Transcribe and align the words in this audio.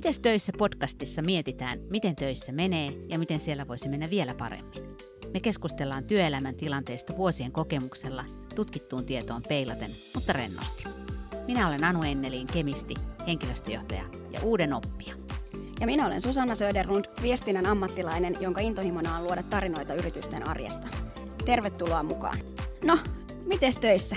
Mites 0.00 0.18
töissä 0.18 0.52
podcastissa 0.58 1.22
mietitään, 1.22 1.80
miten 1.90 2.16
töissä 2.16 2.52
menee 2.52 2.92
ja 3.08 3.18
miten 3.18 3.40
siellä 3.40 3.68
voisi 3.68 3.88
mennä 3.88 4.10
vielä 4.10 4.34
paremmin. 4.34 4.96
Me 5.32 5.40
keskustellaan 5.40 6.04
työelämän 6.04 6.54
tilanteesta 6.54 7.16
vuosien 7.16 7.52
kokemuksella, 7.52 8.24
tutkittuun 8.54 9.06
tietoon 9.06 9.42
peilaten, 9.48 9.90
mutta 10.14 10.32
rennosti. 10.32 10.84
Minä 11.46 11.68
olen 11.68 11.84
Anu 11.84 12.02
Enneliin 12.02 12.46
kemisti, 12.46 12.94
henkilöstöjohtaja 13.26 14.02
ja 14.30 14.40
uuden 14.42 14.72
oppija. 14.72 15.14
Ja 15.80 15.86
minä 15.86 16.06
olen 16.06 16.22
Susanna 16.22 16.54
Söderlund, 16.54 17.04
viestinnän 17.22 17.66
ammattilainen, 17.66 18.36
jonka 18.40 18.60
intohimona 18.60 19.16
on 19.16 19.24
luoda 19.24 19.42
tarinoita 19.42 19.94
yritysten 19.94 20.48
arjesta. 20.48 20.88
Tervetuloa 21.44 22.02
mukaan. 22.02 22.38
No, 22.84 22.98
miten 23.46 23.72
töissä? 23.80 24.16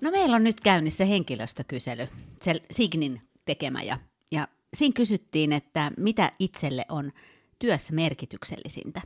No 0.00 0.10
meillä 0.10 0.36
on 0.36 0.44
nyt 0.44 0.60
käynnissä 0.60 1.04
henkilöstökysely, 1.04 2.08
se 2.42 2.54
Signin 2.70 3.20
tekemä 3.44 3.82
ja, 3.82 3.98
ja 4.32 4.48
siinä 4.74 4.92
kysyttiin, 4.92 5.52
että 5.52 5.92
mitä 5.96 6.32
itselle 6.38 6.84
on 6.88 7.12
työssä 7.58 7.94
merkityksellisintä. 7.94 9.02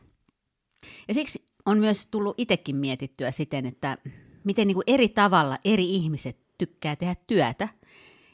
Ja 1.08 1.14
siksi 1.14 1.48
on 1.66 1.78
myös 1.78 2.06
tullut 2.06 2.34
itsekin 2.38 2.76
mietittyä 2.76 3.30
siten, 3.30 3.66
että 3.66 3.98
miten 4.44 4.66
niin 4.66 4.74
kuin 4.74 4.84
eri 4.86 5.08
tavalla 5.08 5.58
eri 5.64 5.94
ihmiset 5.94 6.36
tykkää 6.58 6.96
tehdä 6.96 7.14
työtä. 7.26 7.68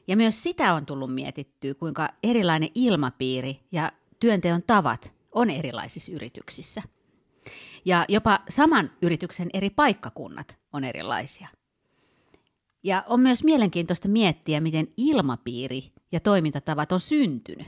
Ja 0.08 0.16
myös 0.16 0.42
sitä 0.42 0.74
on 0.74 0.86
tullut 0.86 1.14
mietittyä, 1.14 1.74
kuinka 1.74 2.08
erilainen 2.22 2.68
ilmapiiri 2.74 3.60
ja 3.72 3.92
työnteon 4.20 4.62
tavat 4.62 5.12
on 5.32 5.50
erilaisissa 5.50 6.12
yrityksissä. 6.12 6.82
Ja 7.84 8.04
jopa 8.08 8.40
saman 8.48 8.90
yrityksen 9.02 9.48
eri 9.52 9.70
paikkakunnat 9.70 10.56
on 10.72 10.84
erilaisia. 10.84 11.48
Ja 12.82 13.04
on 13.08 13.20
myös 13.20 13.44
mielenkiintoista 13.44 14.08
miettiä, 14.08 14.60
miten 14.60 14.88
ilmapiiri 14.96 15.91
ja 16.12 16.20
toimintatavat 16.20 16.92
on 16.92 17.00
syntynyt. 17.00 17.66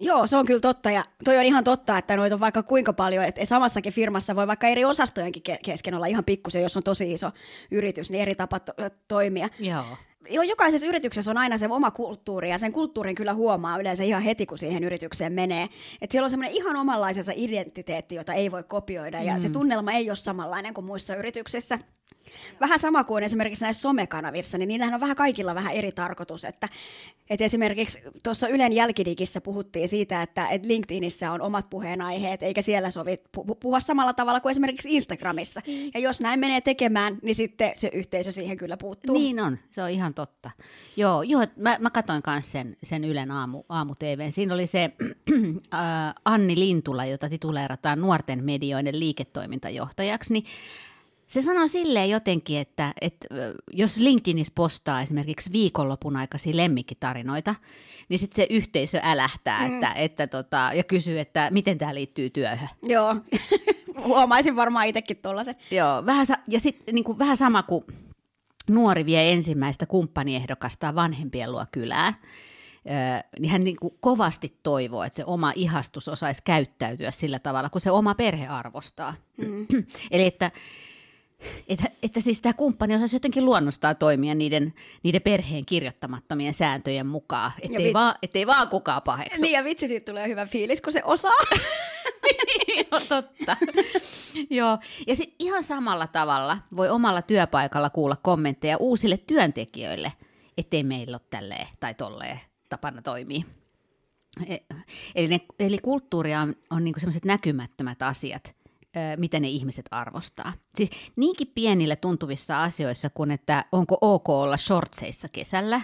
Joo, 0.00 0.26
se 0.26 0.36
on 0.36 0.46
kyllä 0.46 0.60
totta 0.60 0.90
ja 0.90 1.04
toi 1.24 1.38
on 1.38 1.44
ihan 1.44 1.64
totta, 1.64 1.98
että 1.98 2.16
noita 2.16 2.36
on 2.36 2.40
vaikka 2.40 2.62
kuinka 2.62 2.92
paljon, 2.92 3.24
että 3.24 3.44
samassakin 3.44 3.92
firmassa 3.92 4.36
voi 4.36 4.46
vaikka 4.46 4.66
eri 4.66 4.84
osastojenkin 4.84 5.42
kesken 5.64 5.94
olla 5.94 6.06
ihan 6.06 6.24
pikkusen, 6.24 6.62
jos 6.62 6.76
on 6.76 6.82
tosi 6.82 7.12
iso 7.12 7.30
yritys, 7.70 8.10
niin 8.10 8.22
eri 8.22 8.34
tapa 8.34 8.60
to- 8.60 8.72
toimia. 9.08 9.48
Joo. 9.58 9.84
Joo, 10.30 10.42
jokaisessa 10.42 10.86
yrityksessä 10.86 11.30
on 11.30 11.38
aina 11.38 11.58
se 11.58 11.66
oma 11.70 11.90
kulttuuri, 11.90 12.50
ja 12.50 12.58
sen 12.58 12.72
kulttuurin 12.72 13.14
kyllä 13.14 13.34
huomaa 13.34 13.78
yleensä 13.78 14.04
ihan 14.04 14.22
heti, 14.22 14.46
kun 14.46 14.58
siihen 14.58 14.84
yritykseen 14.84 15.32
menee. 15.32 15.68
Että 16.02 16.12
siellä 16.12 16.24
on 16.24 16.30
semmoinen 16.30 16.56
ihan 16.56 16.76
omanlaisensa 16.76 17.32
identiteetti, 17.36 18.14
jota 18.14 18.32
ei 18.32 18.52
voi 18.52 18.64
kopioida, 18.64 19.22
ja 19.22 19.32
mm. 19.32 19.40
se 19.40 19.48
tunnelma 19.48 19.92
ei 19.92 20.10
ole 20.10 20.16
samanlainen 20.16 20.74
kuin 20.74 20.84
muissa 20.84 21.16
yrityksissä. 21.16 21.78
Vähän 22.60 22.78
sama 22.78 23.04
kuin 23.04 23.24
esimerkiksi 23.24 23.64
näissä 23.64 23.80
somekanavissa, 23.80 24.58
niin 24.58 24.68
niillähän 24.68 24.94
on 24.94 25.00
vähän 25.00 25.16
kaikilla 25.16 25.54
vähän 25.54 25.72
eri 25.72 25.92
tarkoitus. 25.92 26.44
Että, 26.44 26.68
että 27.30 27.44
esimerkiksi 27.44 27.98
tuossa 28.22 28.48
Ylen 28.48 28.72
jälkidigissä 28.72 29.40
puhuttiin 29.40 29.88
siitä, 29.88 30.22
että, 30.22 30.48
että 30.48 30.68
LinkedInissä 30.68 31.32
on 31.32 31.40
omat 31.40 31.70
puheenaiheet, 31.70 32.42
eikä 32.42 32.62
siellä 32.62 32.90
sovi 32.90 33.18
puhua 33.60 33.80
samalla 33.80 34.12
tavalla 34.12 34.40
kuin 34.40 34.50
esimerkiksi 34.50 34.96
Instagramissa. 34.96 35.60
Mm. 35.66 35.90
Ja 35.94 36.00
jos 36.00 36.20
näin 36.20 36.40
menee 36.40 36.60
tekemään, 36.60 37.18
niin 37.22 37.34
sitten 37.34 37.72
se 37.76 37.90
yhteisö 37.92 38.32
siihen 38.32 38.56
kyllä 38.56 38.76
puuttuu. 38.76 39.18
Niin 39.18 39.40
on, 39.40 39.58
se 39.70 39.82
on 39.82 39.90
ihan 39.90 40.14
totta. 40.14 40.50
Joo, 40.96 41.22
joo 41.22 41.46
mä, 41.56 41.76
mä 41.80 41.90
katsoin 41.90 42.22
myös 42.26 42.52
sen, 42.52 42.76
sen 42.82 43.04
Ylen 43.04 43.30
aamu, 43.30 43.62
aamu 43.68 43.94
TV. 43.94 44.30
Siinä 44.30 44.54
oli 44.54 44.66
se 44.66 44.84
äh, 45.74 45.80
Anni 46.24 46.58
Lintula, 46.58 47.04
jota 47.04 47.28
tituleerataan 47.28 48.00
nuorten 48.00 48.44
medioiden 48.44 49.00
liiketoimintajohtajaksi, 49.00 50.32
niin 50.32 50.44
se 51.28 51.42
sanoo 51.42 51.68
silleen 51.68 52.10
jotenkin, 52.10 52.58
että, 52.58 52.92
että 53.00 53.26
jos 53.72 53.96
LinkedInissä 53.96 54.52
postaa 54.54 55.02
esimerkiksi 55.02 55.52
viikonlopun 55.52 56.16
aikaisia 56.16 56.56
lemmikkitarinoita, 56.56 57.54
niin 58.08 58.18
sitten 58.18 58.36
se 58.36 58.46
yhteisö 58.50 59.00
älähtää 59.02 59.68
mm. 59.68 59.74
että, 59.74 59.92
että 59.92 60.26
tota, 60.26 60.70
ja 60.74 60.84
kysyy, 60.84 61.18
että 61.18 61.48
miten 61.50 61.78
tämä 61.78 61.94
liittyy 61.94 62.30
työhön. 62.30 62.68
Joo, 62.82 63.16
huomaisin 64.04 64.56
varmaan 64.56 64.86
itsekin 64.86 65.16
tuollaisen. 65.16 65.56
Joo, 65.70 66.06
vähän, 66.06 66.26
ja 66.48 66.60
sitten 66.60 66.94
niin 66.94 67.18
vähän 67.18 67.36
sama 67.36 67.62
kuin 67.62 67.84
nuori 68.70 69.06
vie 69.06 69.32
ensimmäistä 69.32 69.86
kumppaniehdokasta 69.86 70.94
vanhempien 70.94 71.52
luo 71.52 71.66
kylään, 71.72 72.14
niin 73.38 73.50
hän 73.50 73.64
niin 73.64 73.76
kuin 73.76 73.94
kovasti 74.00 74.58
toivoo, 74.62 75.02
että 75.02 75.16
se 75.16 75.24
oma 75.24 75.52
ihastus 75.54 76.08
osaisi 76.08 76.42
käyttäytyä 76.44 77.10
sillä 77.10 77.38
tavalla, 77.38 77.70
kun 77.70 77.80
se 77.80 77.90
oma 77.90 78.14
perhe 78.14 78.46
arvostaa. 78.46 79.14
Mm. 79.36 79.66
Eli 80.10 80.26
että 80.26 80.50
että, 81.68 81.90
että 82.02 82.20
siis 82.20 82.40
tämä 82.40 82.52
kumppani 82.52 82.94
osaisi 82.94 83.16
jotenkin 83.16 83.44
luonnostaa 83.44 83.94
toimia 83.94 84.34
niiden, 84.34 84.74
niiden 85.02 85.22
perheen 85.22 85.66
kirjoittamattomien 85.66 86.54
sääntöjen 86.54 87.06
mukaan, 87.06 87.52
ettei, 87.62 87.84
vi- 87.84 87.92
vaan, 87.92 88.14
ettei 88.22 88.46
vaan 88.46 88.68
kukaan 88.68 89.02
paheksu. 89.02 89.42
Niin 89.42 89.52
ja 89.52 89.64
vitsi, 89.64 89.88
siitä 89.88 90.12
tulee 90.12 90.28
hyvä 90.28 90.46
fiilis, 90.46 90.80
kun 90.80 90.92
se 90.92 91.02
osaa. 91.04 91.32
Joo, 92.76 93.00
totta. 93.08 93.56
Joo, 94.50 94.78
ja 95.06 95.14
sitten 95.16 95.36
ihan 95.38 95.62
samalla 95.62 96.06
tavalla 96.06 96.58
voi 96.76 96.88
omalla 96.88 97.22
työpaikalla 97.22 97.90
kuulla 97.90 98.16
kommentteja 98.22 98.76
uusille 98.76 99.16
työntekijöille, 99.16 100.12
ettei 100.58 100.82
meillä 100.82 101.14
ole 101.14 101.26
tälleen 101.30 101.66
tai 101.80 101.94
tolleen 101.94 102.40
tapana 102.68 103.02
toimia. 103.02 103.42
E, 104.46 104.56
eli, 105.14 105.28
ne, 105.28 105.40
eli 105.58 105.78
kulttuuria 105.78 106.40
on, 106.40 106.54
on 106.70 106.84
niinku 106.84 107.00
sellaiset 107.00 107.24
näkymättömät 107.24 108.02
asiat, 108.02 108.54
mitä 109.16 109.40
ne 109.40 109.48
ihmiset 109.48 109.86
arvostaa. 109.90 110.52
Siis 110.76 110.90
niinkin 111.16 111.52
pienillä 111.54 111.96
tuntuvissa 111.96 112.62
asioissa 112.62 113.10
kuin, 113.10 113.30
että 113.30 113.64
onko 113.72 113.98
ok 114.00 114.28
olla 114.28 114.56
shortseissa 114.56 115.28
kesällä. 115.28 115.80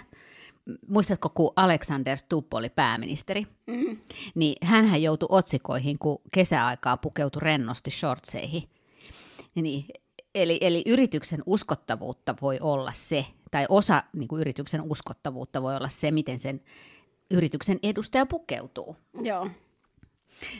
Muistatko, 0.88 1.28
kun 1.28 1.53
Alexander 1.56 2.16
Stubb 2.16 2.54
oli 2.54 2.69
pääministeri? 2.69 3.47
Mm. 3.66 3.97
Niin 4.34 4.66
hän 4.66 5.03
joutui 5.03 5.28
otsikoihin, 5.31 5.98
kun 5.98 6.20
kesäaikaa 6.34 6.97
pukeutui 6.97 7.41
rennosti 7.42 7.91
shortseihin. 7.91 8.69
Niin, 9.54 9.86
eli, 10.34 10.59
eli 10.60 10.82
yrityksen 10.86 11.42
uskottavuutta 11.47 12.34
voi 12.41 12.59
olla 12.60 12.92
se, 12.92 13.26
tai 13.50 13.66
osa 13.69 14.03
niin 14.12 14.28
kuin 14.28 14.41
yrityksen 14.41 14.82
uskottavuutta 14.82 15.62
voi 15.62 15.76
olla 15.76 15.88
se, 15.88 16.10
miten 16.10 16.38
sen 16.38 16.60
yrityksen 17.31 17.78
edustaja 17.82 18.26
pukeutuu. 18.26 18.97
Joo. 19.22 19.50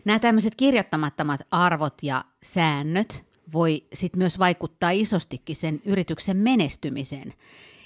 Nämä 0.05 0.19
tämmöiset 0.19 0.55
kirjoittamattomat 0.55 1.41
arvot 1.51 1.95
ja 2.03 2.25
säännöt 2.43 3.25
voi 3.53 3.87
sitten 3.93 4.19
myös 4.19 4.39
vaikuttaa 4.39 4.91
isostikin 4.91 5.57
sen 5.57 5.83
yrityksen 5.85 6.37
menestymiseen. 6.37 7.35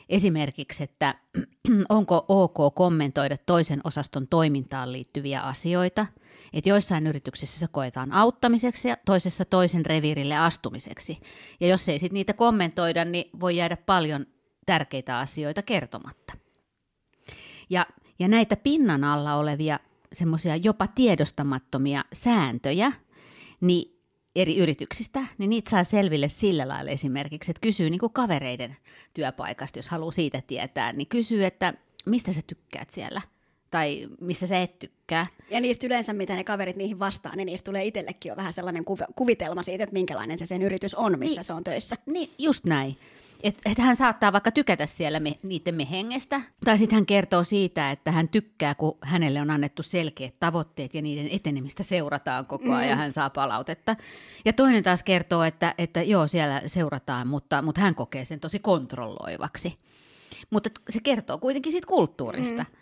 Esimerkiksi, 0.09 0.83
että 0.83 1.15
onko 1.89 2.25
ok 2.29 2.75
kommentoida 2.75 3.37
toisen 3.47 3.81
osaston 3.85 4.29
toimintaan 4.29 4.93
liittyviä 4.93 5.41
asioita, 5.41 6.07
että 6.53 6.71
joissain 6.71 7.07
yrityksissä 7.07 7.61
se 7.61 7.67
koetaan 7.71 8.13
auttamiseksi 8.13 8.89
ja 8.89 8.97
toisessa 9.05 9.45
toisen 9.45 9.87
reviirille 9.87 10.37
astumiseksi. 10.37 11.19
Ja 11.61 11.69
jos 11.69 11.89
ei 11.89 11.99
sitten 11.99 12.15
niitä 12.15 12.33
kommentoida, 12.33 13.05
niin 13.05 13.31
voi 13.41 13.57
jäädä 13.57 13.77
paljon 13.77 14.27
tärkeitä 14.67 15.19
asioita 15.19 15.63
kertomatta. 15.63 16.33
Ja, 17.71 17.87
ja 18.19 18.29
näitä 18.29 18.57
pinnan 18.57 19.05
alla 19.05 19.35
olevia 19.35 19.79
semmoisia 20.13 20.57
jopa 20.57 20.87
tiedostamattomia 20.87 22.05
sääntöjä 22.13 22.93
niin 23.61 23.99
eri 24.37 24.57
yrityksistä, 24.57 25.25
niin 25.39 25.51
niitä 25.51 25.71
saa 25.71 25.85
selville 25.85 26.29
sillä 26.29 26.69
lailla 26.69 26.91
esimerkiksi, 26.91 27.51
että 27.51 27.61
kysyy 27.61 27.91
niin 27.91 27.99
kuin 27.99 28.13
kavereiden 28.13 28.77
työpaikasta, 29.15 29.79
jos 29.79 29.89
haluaa 29.89 30.13
siitä 30.13 30.43
tietää, 30.47 30.93
niin 30.93 31.07
kysyy, 31.07 31.45
että 31.45 31.75
mistä 32.07 32.33
sä 32.33 32.43
tykkäät 32.47 32.91
siellä 32.91 33.21
tai 33.71 34.09
mistä 34.21 34.47
sä 34.47 34.61
et 34.61 34.79
tykkää. 34.79 35.27
Ja 35.51 35.61
niistä 35.61 35.87
yleensä, 35.87 36.13
mitä 36.13 36.37
ne 36.37 36.45
kaverit 36.45 36.77
niihin 36.77 36.99
vastaa, 36.99 37.37
niin 37.37 37.47
niistä 37.47 37.65
tulee 37.65 37.85
itsellekin 37.85 38.31
jo 38.31 38.37
vähän 38.37 38.53
sellainen 38.53 38.85
kuvitelma 39.17 39.63
siitä, 39.63 39.85
että 39.85 39.93
minkälainen 39.93 40.39
se 40.39 40.47
sen 40.47 40.63
yritys 40.63 40.95
on, 40.95 41.19
missä 41.19 41.37
niin, 41.37 41.45
se 41.45 41.53
on 41.53 41.65
töissä. 41.65 41.97
Niin, 42.07 42.31
just 42.39 42.65
näin. 42.65 42.97
Että 43.43 43.71
et 43.71 43.79
hän 43.79 43.97
saattaa 43.97 44.33
vaikka 44.33 44.51
tykätä 44.51 44.87
siellä 44.87 45.21
me, 45.21 45.39
niiden 45.43 45.75
mehengestä, 45.75 46.41
tai 46.65 46.79
sitten 46.79 46.97
hän 46.97 47.07
kertoo 47.07 47.45
siitä, 47.45 47.91
että 47.91 48.13
hän 48.13 48.29
tykkää, 48.29 48.75
kun 48.75 48.99
hänelle 49.01 49.41
on 49.41 49.51
annettu 49.51 49.83
selkeät 49.83 50.35
tavoitteet 50.41 50.95
ja 50.95 51.03
niiden 51.03 51.29
etenemistä 51.29 51.83
seurataan 51.83 52.47
koko 52.47 52.73
ajan 52.73 52.89
ja 52.89 52.95
mm. 52.95 52.99
hän 52.99 53.13
saa 53.13 53.31
palautetta. 53.31 53.97
Ja 54.45 54.53
toinen 54.53 54.83
taas 54.83 55.03
kertoo, 55.03 55.43
että, 55.43 55.75
että 55.79 56.03
joo, 56.03 56.27
siellä 56.27 56.63
seurataan, 56.67 57.27
mutta, 57.27 57.63
mutta 57.63 57.81
hän 57.81 57.95
kokee 57.95 58.25
sen 58.25 58.41
tosi 58.41 58.59
kontrolloivaksi. 58.59 59.79
Mutta 60.51 60.71
se 60.89 61.01
kertoo 61.01 61.39
kuitenkin 61.39 61.73
siitä 61.73 61.87
kulttuurista. 61.87 62.63
Mm. 62.63 62.78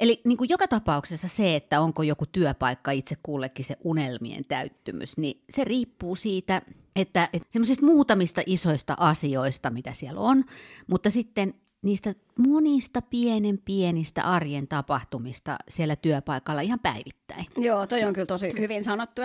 Eli 0.00 0.20
niin 0.24 0.38
kuin 0.38 0.50
joka 0.50 0.68
tapauksessa 0.68 1.28
se, 1.28 1.56
että 1.56 1.80
onko 1.80 2.02
joku 2.02 2.26
työpaikka 2.26 2.90
itse 2.90 3.14
kullekin 3.22 3.64
se 3.64 3.76
unelmien 3.84 4.44
täyttymys, 4.44 5.16
niin 5.16 5.42
se 5.50 5.64
riippuu 5.64 6.16
siitä, 6.16 6.62
että, 6.96 7.28
että 7.32 7.48
semmoisista 7.50 7.86
muutamista 7.86 8.42
isoista 8.46 8.94
asioista, 8.98 9.70
mitä 9.70 9.92
siellä 9.92 10.20
on, 10.20 10.44
mutta 10.86 11.10
sitten 11.10 11.54
niistä 11.82 12.14
monista 12.38 13.02
pienen 13.02 13.58
pienistä 13.64 14.22
arjen 14.22 14.68
tapahtumista 14.68 15.56
siellä 15.68 15.96
työpaikalla 15.96 16.60
ihan 16.60 16.80
päivittäin. 16.80 17.46
Joo, 17.56 17.86
toi 17.86 18.04
on 18.04 18.12
kyllä 18.12 18.26
tosi 18.26 18.52
hyvin 18.58 18.84
sanottu. 18.84 19.22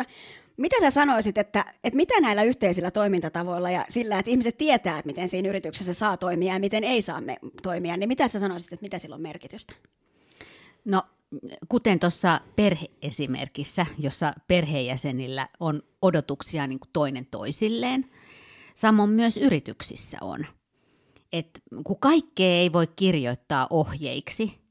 Mitä 0.58 0.76
sä 0.82 0.92
sanoisit, 0.92 1.38
että, 1.38 1.66
että 1.84 1.98
mitä 1.98 2.22
näillä 2.22 2.44
yhteisillä 2.44 2.92
toimintatavoilla 2.92 3.72
ja 3.72 3.86
sillä, 3.90 4.20
että 4.20 4.32
ihmiset 4.32 4.58
tietää, 4.58 5.00
että 5.00 5.08
miten 5.08 5.30
siinä 5.30 5.50
yrityksessä 5.50 5.94
saa 5.94 6.18
toimia 6.18 6.54
ja 6.54 6.60
miten 6.60 6.84
ei 6.84 7.02
saa 7.02 7.22
toimia, 7.64 7.98
niin 7.98 8.08
mitä 8.08 8.28
sä 8.28 8.40
sanoisit, 8.40 8.74
että 8.74 8.84
mitä 8.84 9.00
sillä 9.00 9.16
on 9.16 9.22
merkitystä? 9.22 9.74
No 10.86 11.04
kuten 11.70 12.00
tuossa 12.00 12.42
perheesimerkissä, 12.56 13.86
jossa 13.98 14.34
perheenjäsenillä 14.48 15.48
on 15.60 15.84
odotuksia 16.02 16.68
niin 16.68 16.80
kuin 16.80 16.90
toinen 16.94 17.26
toisilleen, 17.26 18.06
samoin 18.76 19.10
myös 19.10 19.38
yrityksissä 19.38 20.18
on. 20.22 20.46
Et 21.34 21.62
kun 21.84 22.00
kaikkea 22.00 22.56
ei 22.56 22.74
voi 22.74 22.88
kirjoittaa 22.88 23.68
ohjeiksi, 23.70 24.62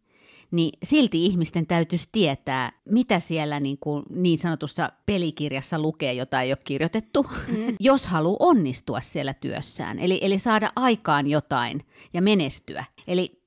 niin 0.51 0.79
silti 0.83 1.27
ihmisten 1.27 1.67
täytyisi 1.67 2.09
tietää, 2.13 2.73
mitä 2.85 3.21
siellä 3.21 3.61
niin, 3.61 3.79
kuin 3.79 4.03
niin 4.11 4.39
sanotussa 4.39 4.93
pelikirjassa 5.07 5.79
lukee, 5.79 6.13
jota 6.13 6.43
ei 6.43 6.51
ole 6.51 6.59
kirjoitettu, 6.65 7.23
mm. 7.23 7.77
jos 7.81 8.07
haluaa 8.07 8.37
onnistua 8.39 9.01
siellä 9.01 9.35
työssään. 9.35 9.99
Eli, 9.99 10.19
eli 10.23 10.39
saada 10.39 10.73
aikaan 10.77 11.27
jotain 11.27 11.87
ja 12.13 12.23
menestyä. 12.23 12.85
Eli 13.07 13.40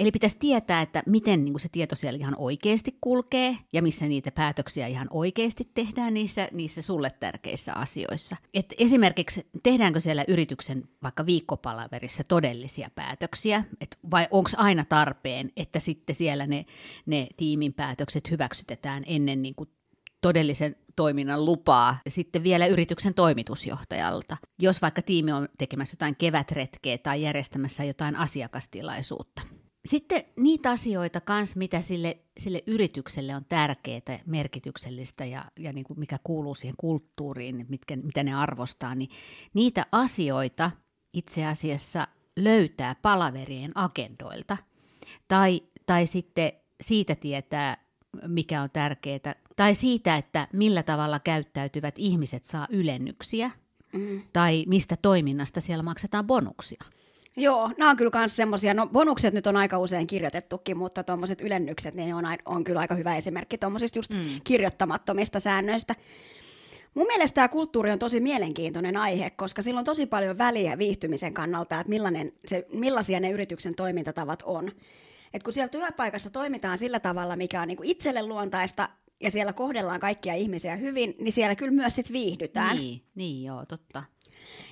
Eli 0.00 0.10
pitäisi 0.10 0.38
tietää, 0.38 0.82
että 0.82 1.02
miten 1.06 1.44
niin 1.44 1.52
kuin 1.52 1.60
se 1.60 1.68
tieto 1.72 1.96
siellä 1.96 2.18
ihan 2.18 2.34
oikeasti 2.38 2.98
kulkee 3.00 3.56
ja 3.72 3.82
missä 3.82 4.06
niitä 4.06 4.30
päätöksiä 4.30 4.86
ihan 4.86 5.06
oikeasti 5.10 5.70
tehdään 5.74 6.14
niissä, 6.14 6.48
niissä 6.52 6.82
sulle 6.82 7.10
tärkeissä 7.20 7.74
asioissa. 7.74 8.36
Et 8.54 8.74
esimerkiksi 8.78 9.46
tehdäänkö 9.62 10.00
siellä 10.00 10.24
yrityksen 10.28 10.88
vaikka 11.02 11.26
viikkopalaverissa 11.26 12.24
todellisia 12.24 12.90
päätöksiä, 12.94 13.64
et 13.80 13.98
vai 14.10 14.28
onko 14.30 14.50
aina 14.56 14.84
tarpeen, 14.84 15.52
että 15.56 15.80
sitten 15.80 16.14
siellä 16.14 16.46
ne, 16.46 16.66
ne 17.06 17.26
tiimin 17.36 17.74
päätökset 17.74 18.30
hyväksytetään 18.30 19.02
ennen 19.06 19.42
niin 19.42 19.54
kuin 19.54 19.68
todellisen 20.20 20.76
toiminnan 20.96 21.44
lupaa 21.44 21.98
sitten 22.08 22.42
vielä 22.42 22.66
yrityksen 22.66 23.14
toimitusjohtajalta. 23.14 24.36
Jos 24.58 24.82
vaikka 24.82 25.02
tiimi 25.02 25.32
on 25.32 25.48
tekemässä 25.58 25.94
jotain 25.94 26.16
kevätretkeä 26.16 26.98
tai 26.98 27.22
järjestämässä 27.22 27.84
jotain 27.84 28.16
asiakastilaisuutta. 28.16 29.42
Sitten 29.88 30.24
niitä 30.36 30.70
asioita 30.70 31.20
kans, 31.20 31.56
mitä 31.56 31.80
sille, 31.80 32.18
sille 32.38 32.62
yritykselle 32.66 33.36
on 33.36 33.44
tärkeää, 33.48 34.20
merkityksellistä 34.26 35.24
ja, 35.24 35.44
ja 35.58 35.72
niin 35.72 35.84
kuin 35.84 35.98
mikä 35.98 36.18
kuuluu 36.24 36.54
siihen 36.54 36.74
kulttuuriin, 36.76 37.66
mitkä, 37.68 37.96
mitä 37.96 38.22
ne 38.22 38.34
arvostaa, 38.34 38.94
niin 38.94 39.10
niitä 39.54 39.86
asioita 39.92 40.70
itse 41.12 41.46
asiassa 41.46 42.08
löytää 42.36 42.94
palaverien 43.02 43.72
agendoilta. 43.74 44.56
Tai, 45.28 45.62
tai 45.86 46.06
sitten 46.06 46.52
siitä 46.80 47.14
tietää, 47.14 47.84
mikä 48.26 48.62
on 48.62 48.70
tärkeää, 48.70 49.34
tai 49.56 49.74
siitä, 49.74 50.16
että 50.16 50.48
millä 50.52 50.82
tavalla 50.82 51.20
käyttäytyvät 51.20 51.94
ihmiset 51.98 52.44
saa 52.44 52.66
ylennyksiä, 52.70 53.50
mm. 53.92 54.22
tai 54.32 54.64
mistä 54.66 54.96
toiminnasta 54.96 55.60
siellä 55.60 55.82
maksetaan 55.82 56.26
bonuksia. 56.26 56.84
Joo, 57.38 57.70
nämä 57.78 57.90
on 57.90 57.96
kyllä 57.96 58.10
myös 58.18 58.36
semmoisia, 58.36 58.74
no 58.74 58.86
bonukset 58.86 59.34
nyt 59.34 59.46
on 59.46 59.56
aika 59.56 59.78
usein 59.78 60.06
kirjoitettukin, 60.06 60.76
mutta 60.76 61.04
tuommoiset 61.04 61.40
ylennykset, 61.40 61.94
niin 61.94 62.14
on, 62.14 62.24
on 62.44 62.64
kyllä 62.64 62.80
aika 62.80 62.94
hyvä 62.94 63.16
esimerkki 63.16 63.58
tuommoisista 63.58 63.98
just 63.98 64.14
mm. 64.14 64.20
kirjoittamattomista 64.44 65.40
säännöistä. 65.40 65.94
Mun 66.94 67.06
mielestä 67.06 67.34
tämä 67.34 67.48
kulttuuri 67.48 67.90
on 67.90 67.98
tosi 67.98 68.20
mielenkiintoinen 68.20 68.96
aihe, 68.96 69.30
koska 69.30 69.62
sillä 69.62 69.78
on 69.78 69.84
tosi 69.84 70.06
paljon 70.06 70.38
väliä 70.38 70.78
viihtymisen 70.78 71.34
kannalta, 71.34 71.80
että 71.80 71.90
millainen 71.90 72.32
se, 72.46 72.66
millaisia 72.72 73.20
ne 73.20 73.30
yrityksen 73.30 73.74
toimintatavat 73.74 74.42
on. 74.46 74.72
Et 75.34 75.42
kun 75.42 75.52
siellä 75.52 75.68
työpaikassa 75.68 76.30
toimitaan 76.30 76.78
sillä 76.78 77.00
tavalla, 77.00 77.36
mikä 77.36 77.62
on 77.62 77.68
niinku 77.68 77.82
itselle 77.86 78.26
luontaista, 78.26 78.88
ja 79.20 79.30
siellä 79.30 79.52
kohdellaan 79.52 80.00
kaikkia 80.00 80.34
ihmisiä 80.34 80.76
hyvin, 80.76 81.14
niin 81.18 81.32
siellä 81.32 81.54
kyllä 81.54 81.72
myös 81.72 81.94
sit 81.94 82.12
viihdytään. 82.12 82.76
Niin, 82.76 83.02
niin 83.14 83.44
joo, 83.44 83.66
totta. 83.66 84.04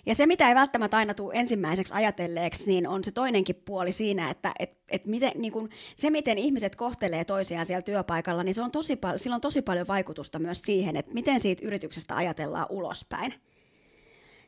Ja 0.06 0.14
se, 0.14 0.26
mitä 0.26 0.48
ei 0.48 0.54
välttämättä 0.54 0.96
aina 0.96 1.14
tule 1.14 1.34
ensimmäiseksi 1.34 1.94
ajatelleeksi, 1.94 2.70
niin 2.70 2.88
on 2.88 3.04
se 3.04 3.10
toinenkin 3.10 3.56
puoli 3.64 3.92
siinä, 3.92 4.30
että 4.30 4.52
et, 4.58 4.78
et 4.88 5.06
miten, 5.06 5.32
niin 5.34 5.52
kun, 5.52 5.68
se, 5.96 6.10
miten 6.10 6.38
ihmiset 6.38 6.76
kohtelee 6.76 7.24
toisiaan 7.24 7.66
siellä 7.66 7.82
työpaikalla, 7.82 8.42
niin 8.42 8.54
se 8.54 8.62
on 8.62 8.70
tosi 8.70 8.96
pal- 8.96 9.18
sillä 9.18 9.34
on 9.34 9.40
tosi 9.40 9.62
paljon 9.62 9.86
vaikutusta 9.86 10.38
myös 10.38 10.62
siihen, 10.62 10.96
että 10.96 11.14
miten 11.14 11.40
siitä 11.40 11.66
yrityksestä 11.66 12.16
ajatellaan 12.16 12.66
ulospäin. 12.70 13.34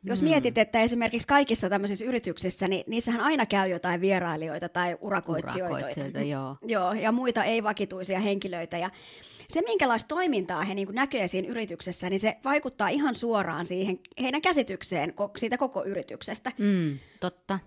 Jos 0.05 0.23
mm. 0.23 0.29
mietit, 0.29 0.59
että 0.59 0.81
esimerkiksi 0.83 1.29
kaikissa 1.29 1.69
tämmöisissä 1.69 2.05
yrityksissä, 2.05 2.69
niin 2.69 2.85
niissähän 2.87 3.21
aina 3.21 3.47
käy 3.47 3.71
jotain 3.71 4.01
vierailijoita 4.01 4.69
tai 4.69 4.97
urakoitsijoita. 5.01 5.75
Urakoitsijoita, 5.75 6.21
joo. 6.21 6.57
joo. 6.63 6.93
ja 6.93 7.13
muita 7.13 7.45
ei-vakituisia 7.45 8.21
henkilöitä. 8.21 8.79
Ja 8.79 8.91
se, 9.49 9.63
minkälaista 9.63 10.09
toimintaa 10.09 10.65
he 10.65 10.75
niin 10.75 10.89
näkee 10.93 11.29
siinä 11.29 11.49
yrityksessä, 11.49 12.11
niin 12.11 12.21
se 12.21 12.37
vaikuttaa 12.45 12.89
ihan 12.89 13.15
suoraan 13.15 13.67
siihen 13.67 13.99
heidän 14.23 14.43
käsitykseen 14.43 15.15
siitä 15.37 15.59
koko 15.59 15.85
yrityksestä. 15.85 16.53
Mm, 16.59 16.99
totta 17.21 17.59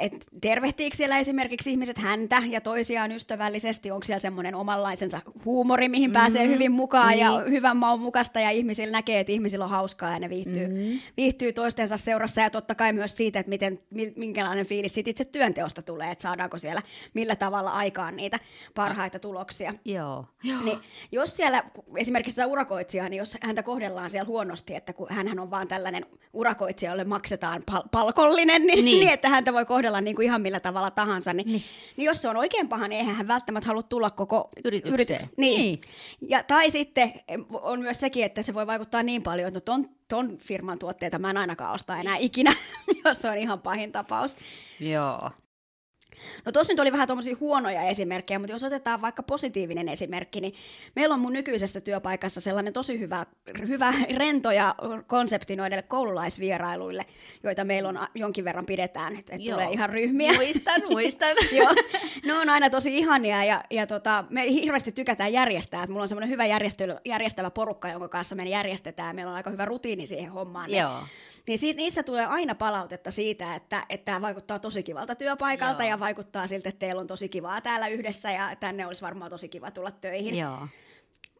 että 0.00 0.18
tervehtiikö 0.40 0.96
siellä 0.96 1.18
esimerkiksi 1.18 1.70
ihmiset 1.70 1.98
häntä 1.98 2.42
ja 2.46 2.60
toisiaan 2.60 3.12
ystävällisesti, 3.12 3.90
onko 3.90 4.04
siellä 4.04 4.20
semmoinen 4.20 4.54
omanlaisensa 4.54 5.20
huumori, 5.44 5.88
mihin 5.88 6.10
mm-hmm. 6.10 6.20
pääsee 6.20 6.48
hyvin 6.48 6.72
mukaan 6.72 7.08
niin. 7.08 7.20
ja 7.20 7.38
hyvän 7.50 7.76
maun 7.76 8.00
mukasta 8.00 8.40
ja 8.40 8.50
ihmisillä 8.50 8.92
näkee, 8.92 9.20
että 9.20 9.32
ihmisillä 9.32 9.64
on 9.64 9.70
hauskaa 9.70 10.12
ja 10.12 10.18
ne 10.18 10.28
viihtyy, 10.28 10.66
mm-hmm. 10.66 11.00
viihtyy 11.16 11.52
toistensa 11.52 11.96
seurassa 11.96 12.40
ja 12.40 12.50
totta 12.50 12.74
kai 12.74 12.92
myös 12.92 13.16
siitä, 13.16 13.40
että 13.40 13.50
miten, 13.50 13.78
minkälainen 14.16 14.66
fiilis 14.66 14.94
siitä 14.94 15.10
itse 15.10 15.24
työnteosta 15.24 15.82
tulee, 15.82 16.10
että 16.10 16.22
saadaanko 16.22 16.58
siellä 16.58 16.82
millä 17.14 17.36
tavalla 17.36 17.70
aikaan 17.70 18.16
niitä 18.16 18.38
parhaita 18.74 19.18
tuloksia. 19.18 19.74
Joo. 19.84 20.24
Niin, 20.64 20.78
jos 21.12 21.36
siellä 21.36 21.62
esimerkiksi 21.96 22.30
sitä 22.30 22.46
urakoitsijaa, 22.46 23.08
niin 23.08 23.18
jos 23.18 23.38
häntä 23.40 23.62
kohdellaan 23.62 24.10
siellä 24.10 24.26
huonosti, 24.26 24.74
että 24.74 24.92
kun 24.92 25.06
hän 25.10 25.38
on 25.38 25.50
vaan 25.50 25.68
tällainen 25.68 26.06
urakoitsija, 26.32 26.90
jolle 26.90 27.04
maksetaan 27.04 27.62
pal- 27.66 27.88
palkollinen, 27.90 28.66
niin, 28.66 28.84
niin. 28.84 29.00
niin 29.00 29.12
että 29.12 29.28
häntä 29.28 29.52
voi 29.52 29.64
kohdella 29.72 30.00
niin 30.00 30.16
kuin 30.16 30.26
ihan 30.26 30.42
millä 30.42 30.60
tavalla 30.60 30.90
tahansa, 30.90 31.32
niin, 31.32 31.46
niin. 31.46 31.62
niin 31.96 32.06
jos 32.06 32.22
se 32.22 32.28
on 32.28 32.36
oikein 32.36 32.68
paha, 32.68 32.88
niin 32.88 32.98
eihän 32.98 33.16
hän 33.16 33.28
välttämättä 33.28 33.66
halua 33.66 33.82
tulla 33.82 34.10
koko 34.10 34.48
yritykseen. 34.64 35.20
Yrity- 35.20 35.34
niin. 35.36 35.60
niin. 35.60 35.80
Ja, 36.20 36.42
tai 36.42 36.70
sitten 36.70 37.12
on 37.50 37.80
myös 37.80 38.00
sekin, 38.00 38.24
että 38.24 38.42
se 38.42 38.54
voi 38.54 38.66
vaikuttaa 38.66 39.02
niin 39.02 39.22
paljon, 39.22 39.48
että 39.48 39.56
no 39.56 39.60
ton, 39.60 39.88
ton 40.08 40.38
firman 40.38 40.78
tuotteita 40.78 41.18
mä 41.18 41.30
en 41.30 41.36
ainakaan 41.36 41.74
osta 41.74 41.96
enää 41.96 42.16
ikinä, 42.16 42.54
jos 43.04 43.18
se 43.18 43.28
on 43.28 43.36
ihan 43.36 43.62
pahin 43.62 43.92
tapaus. 43.92 44.36
Joo. 44.80 45.30
No 46.44 46.52
tuossa 46.52 46.72
nyt 46.72 46.80
oli 46.80 46.92
vähän 46.92 47.08
tuommoisia 47.08 47.36
huonoja 47.40 47.82
esimerkkejä, 47.82 48.38
mutta 48.38 48.52
jos 48.52 48.64
otetaan 48.64 49.00
vaikka 49.00 49.22
positiivinen 49.22 49.88
esimerkki, 49.88 50.40
niin 50.40 50.54
meillä 50.96 51.14
on 51.14 51.20
mun 51.20 51.32
nykyisessä 51.32 51.80
työpaikassa 51.80 52.40
sellainen 52.40 52.72
tosi 52.72 52.98
hyvä, 52.98 53.26
hyvä 53.68 53.94
rento 54.16 54.50
ja 54.50 54.74
konsepti 55.06 55.56
noille 55.56 55.82
koululaisvierailuille, 55.82 57.06
joita 57.42 57.64
meillä 57.64 57.88
on 57.88 57.98
jonkin 58.14 58.44
verran 58.44 58.66
pidetään, 58.66 59.16
että 59.16 59.34
et 59.34 59.42
tulee 59.50 59.70
ihan 59.70 59.90
ryhmiä. 59.90 60.32
Muistan, 60.32 60.82
muistan. 60.90 61.36
Joo, 61.52 61.74
ne 62.24 62.34
on 62.34 62.48
aina 62.48 62.70
tosi 62.70 62.98
ihania 62.98 63.44
ja, 63.44 63.64
ja 63.70 63.86
tota, 63.86 64.24
me 64.30 64.52
hirveästi 64.52 64.92
tykätään 64.92 65.32
järjestää, 65.32 65.82
että 65.82 65.92
mulla 65.92 66.02
on 66.02 66.08
semmoinen 66.08 66.30
hyvä 66.30 66.46
järjestävä 67.04 67.50
porukka, 67.50 67.88
jonka 67.88 68.08
kanssa 68.08 68.34
me 68.34 68.48
järjestetään, 68.48 69.16
meillä 69.16 69.30
on 69.30 69.36
aika 69.36 69.50
hyvä 69.50 69.64
rutiini 69.64 70.06
siihen 70.06 70.32
hommaan. 70.32 70.70
Joo. 70.70 70.98
Niin, 71.00 71.08
niin 71.46 71.76
niissä 71.76 72.02
tulee 72.02 72.26
aina 72.26 72.54
palautetta 72.54 73.10
siitä, 73.10 73.54
että, 73.54 73.86
että 73.88 74.04
tämä 74.04 74.20
vaikuttaa 74.20 74.58
tosi 74.58 74.82
kivalta 74.82 75.14
työpaikalta 75.14 75.82
Joo. 75.82 75.90
ja 75.90 76.00
vaikuttaa 76.00 76.46
siltä, 76.46 76.68
että 76.68 76.78
teillä 76.78 77.00
on 77.00 77.06
tosi 77.06 77.28
kivaa 77.28 77.60
täällä 77.60 77.88
yhdessä 77.88 78.30
ja 78.30 78.56
tänne 78.56 78.86
olisi 78.86 79.02
varmaan 79.02 79.30
tosi 79.30 79.48
kiva 79.48 79.70
tulla 79.70 79.90
töihin. 79.90 80.36
Joo. 80.36 80.68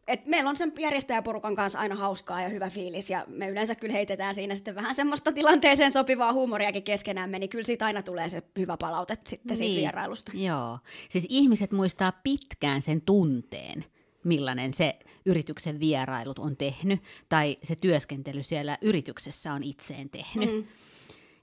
Et 0.07 0.25
meillä 0.25 0.49
on 0.49 0.57
sen 0.57 0.73
järjestäjäporukan 0.79 1.55
kanssa 1.55 1.79
aina 1.79 1.95
hauskaa 1.95 2.41
ja 2.41 2.49
hyvä 2.49 2.69
fiilis, 2.69 3.09
ja 3.09 3.25
me 3.27 3.49
yleensä 3.49 3.75
kyllä 3.75 3.93
heitetään 3.93 4.35
siinä 4.35 4.55
sitten 4.55 4.75
vähän 4.75 4.95
semmoista 4.95 5.31
tilanteeseen 5.31 5.91
sopivaa 5.91 6.33
huumoriakin 6.33 6.83
keskenämme, 6.83 7.39
niin 7.39 7.49
kyllä 7.49 7.65
siitä 7.65 7.85
aina 7.85 8.01
tulee 8.01 8.29
se 8.29 8.43
hyvä 8.59 8.77
palaute 8.77 9.17
sitten 9.27 9.49
niin. 9.49 9.57
siitä 9.57 9.79
vierailusta. 9.79 10.31
Joo, 10.35 10.79
siis 11.09 11.25
ihmiset 11.29 11.71
muistaa 11.71 12.11
pitkään 12.11 12.81
sen 12.81 13.01
tunteen, 13.01 13.85
millainen 14.23 14.73
se 14.73 14.99
yrityksen 15.25 15.79
vierailut 15.79 16.39
on 16.39 16.57
tehnyt, 16.57 17.01
tai 17.29 17.57
se 17.63 17.75
työskentely 17.75 18.43
siellä 18.43 18.77
yrityksessä 18.81 19.53
on 19.53 19.63
itseen 19.63 20.09
tehnyt. 20.09 20.55
Mm. 20.55 20.63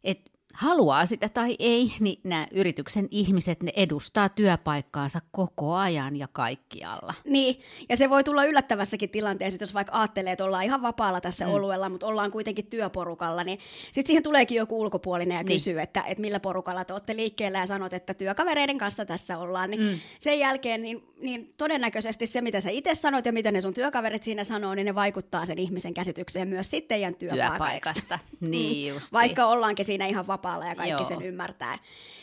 Et 0.05 0.33
haluaa 0.55 1.07
sitä 1.07 1.29
tai 1.29 1.57
ei, 1.59 1.93
niin 2.01 2.21
nämä 2.25 2.47
yrityksen 2.53 3.09
ihmiset, 3.11 3.63
ne 3.63 3.73
edustaa 3.77 4.29
työpaikkaansa 4.29 5.21
koko 5.33 5.75
ajan 5.75 6.17
ja 6.17 6.29
kaikkialla. 6.33 7.15
Niin, 7.25 7.61
ja 7.89 7.97
se 7.97 8.11
voi 8.11 8.25
tulla 8.25 8.45
yllättävässäkin 8.45 9.11
tilanteessa, 9.11 9.63
jos 9.63 9.75
vaikka 9.75 9.99
ajattelee, 9.99 10.33
että 10.33 10.45
ollaan 10.45 10.65
ihan 10.65 10.83
vapaalla 10.83 11.21
tässä 11.21 11.47
mm. 11.47 11.53
oluella, 11.53 11.89
mutta 11.89 12.07
ollaan 12.07 12.31
kuitenkin 12.31 12.67
työporukalla, 12.67 13.45
niin 13.45 13.59
sitten 13.93 14.07
siihen 14.07 14.23
tuleekin 14.23 14.57
joku 14.57 14.81
ulkopuolinen 14.81 15.37
ja 15.37 15.43
niin. 15.43 15.57
kysyy, 15.59 15.81
että, 15.81 16.03
että 16.07 16.21
millä 16.21 16.41
porukalla 16.41 16.85
te 16.85 16.93
olette 16.93 17.17
liikkeellä 17.17 17.59
ja 17.59 17.67
sanot, 17.67 17.93
että 17.93 18.15
työkavereiden 18.15 18.79
kanssa 18.79 19.05
tässä 19.05 19.39
ollaan, 19.39 19.71
niin 19.71 19.83
mm. 19.83 19.99
sen 20.19 20.39
jälkeen 20.39 20.83
niin, 20.83 21.03
niin 21.21 21.53
todennäköisesti 21.57 22.27
se, 22.27 22.41
mitä 22.41 22.61
sä 22.61 22.71
itse 22.71 22.95
sanot 22.95 23.27
ja 23.27 23.33
mitä 23.33 23.53
ne 23.53 23.61
sun 23.61 23.75
työkaverit 23.75 24.23
siinä 24.23 24.45
sanoo, 24.45 24.75
niin 24.75 24.87
ne 24.87 24.95
vaikuttaa 24.95 25.47
sen 25.47 25.59
ihmisen 25.59 25.95
käsitykseen 25.95 26.49
myös 26.49 26.71
sitten 26.71 26.89
teidän 26.89 27.15
työpaikasta. 27.15 28.19
niin, 28.41 28.95
just 28.95 29.13
Vaikka 29.13 29.47
ollaankin 29.47 29.85
siinä 29.85 30.07
ihan 30.07 30.27
vapaalla 30.27 30.40
vapaalla 30.41 30.67
ja 30.67 30.75
kaikki 30.75 31.03
Joo. 31.03 31.09
sen 31.09 31.23
ymmärtää. 31.23 31.79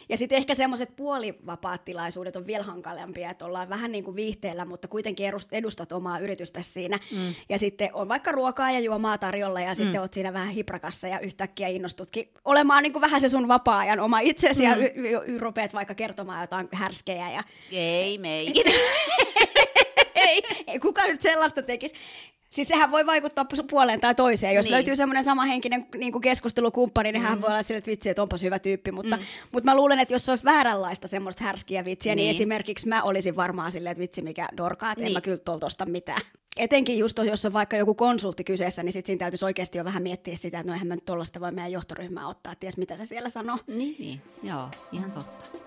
Ja 0.09 0.17
sitten 0.17 0.37
ehkä 0.37 0.55
semmoiset 0.55 0.95
puolivapaat 0.95 1.85
tilaisuudet 1.85 2.35
on 2.35 2.47
vielä 2.47 2.63
hankalampia, 2.63 3.31
että 3.31 3.45
ollaan 3.45 3.69
vähän 3.69 3.91
niin 3.91 4.03
kuin 4.03 4.15
viihteellä, 4.15 4.65
mutta 4.65 4.87
kuitenkin 4.87 5.31
edustat 5.51 5.91
omaa 5.91 6.19
yritystä 6.19 6.61
siinä. 6.61 6.99
Mm. 7.11 7.35
Ja 7.49 7.59
sitten 7.59 7.89
on 7.93 8.09
vaikka 8.09 8.31
ruokaa 8.31 8.71
ja 8.71 8.79
juomaa 8.79 9.17
tarjolla 9.17 9.61
ja 9.61 9.69
mm. 9.69 9.75
sitten 9.75 10.01
oot 10.01 10.13
siinä 10.13 10.33
vähän 10.33 10.49
hiprakassa 10.49 11.07
ja 11.07 11.19
yhtäkkiä 11.19 11.67
innostutkin 11.67 12.29
olemaan 12.45 12.83
niin 12.83 12.93
kuin 12.93 13.01
vähän 13.01 13.21
se 13.21 13.29
sun 13.29 13.47
vapaa-ajan 13.47 13.99
oma 13.99 14.19
itsesi 14.19 14.61
mm. 14.61 14.69
ja 14.69 14.75
y- 14.75 14.91
y- 14.95 15.21
y- 15.25 15.37
rupeat 15.37 15.73
vaikka 15.73 15.95
kertomaan 15.95 16.41
jotain 16.41 16.69
härskejä. 16.71 17.31
Ja... 17.31 17.43
Ei 17.71 18.17
meikin. 18.17 18.65
ei, 20.27 20.43
ei 20.67 20.79
kukaan 20.79 21.09
nyt 21.09 21.21
sellaista 21.21 21.61
tekisi. 21.61 21.95
Siis 22.57 22.67
sehän 22.67 22.91
voi 22.91 23.05
vaikuttaa 23.05 23.45
puoleen 23.69 23.99
tai 23.99 24.15
toiseen. 24.15 24.55
Jos 24.55 24.65
niin. 24.65 24.73
löytyy 24.73 24.95
semmoinen 24.95 25.23
samahenkinen 25.23 25.85
niin 25.97 26.11
kuin 26.11 26.21
keskustelukumppani, 26.21 27.11
niin 27.11 27.21
mm. 27.21 27.27
hän 27.27 27.41
voi 27.41 27.49
olla 27.49 27.61
sille, 27.61 27.77
että 27.77 27.91
vitsi, 27.91 28.09
että 28.09 28.21
onpas 28.21 28.43
hyvä 28.43 28.59
tyyppi. 28.59 28.91
Mutta, 28.91 29.17
mm. 29.17 29.23
mutta 29.51 29.71
mä 29.71 29.75
luulen, 29.75 29.99
että 29.99 30.13
jos 30.13 30.25
se 30.25 30.31
olisi 30.31 30.45
vääränlaista 30.45 31.07
semmoista 31.07 31.43
härskiä 31.43 31.85
vitsiä, 31.85 32.15
niin. 32.15 32.23
niin 32.23 32.35
esimerkiksi 32.35 32.87
mä 32.87 33.03
olisin 33.03 33.35
varmaan 33.35 33.71
silleen, 33.71 33.91
että 33.91 34.01
vitsi 34.01 34.21
mikä 34.21 34.47
dorkaa, 34.57 34.91
että 34.91 35.01
niin. 35.01 35.07
en 35.07 35.13
mä 35.13 35.21
kyllä 35.21 35.37
tuolta 35.37 35.65
tosta 35.65 35.85
mitään. 35.85 36.21
Etenkin 36.57 36.97
just 36.97 37.17
jos 37.17 37.45
on 37.45 37.53
vaikka 37.53 37.77
joku 37.77 37.95
konsultti 37.95 38.43
kyseessä, 38.43 38.83
niin 38.83 38.93
sit 38.93 39.05
siinä 39.05 39.19
täytyisi 39.19 39.45
oikeasti 39.45 39.77
jo 39.77 39.85
vähän 39.85 40.03
miettiä 40.03 40.35
sitä, 40.35 40.59
että 40.59 40.67
no 40.67 40.73
eihän 40.73 40.87
mä 40.87 40.95
nyt 40.95 41.05
tuollaista 41.05 41.39
voi 41.39 41.51
meidän 41.51 41.71
johtoryhmää 41.71 42.27
ottaa, 42.27 42.55
ties 42.55 42.77
mitä 42.77 42.97
se 42.97 43.05
siellä 43.05 43.29
sanoo. 43.29 43.57
Niin, 43.67 43.95
niin. 43.99 44.21
joo, 44.43 44.69
ihan 44.91 45.11
totta. 45.11 45.59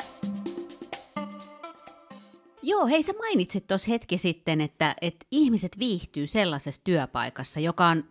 Joo, 2.62 2.86
hei 2.86 3.02
sä 3.02 3.12
mainitsit 3.18 3.66
tuossa 3.66 3.90
hetki 3.90 4.18
sitten, 4.18 4.60
että, 4.60 4.96
että 5.00 5.26
ihmiset 5.30 5.78
viihtyy 5.78 6.26
sellaisessa 6.26 6.80
työpaikassa, 6.84 7.60
joka 7.60 7.86
on 7.86 8.04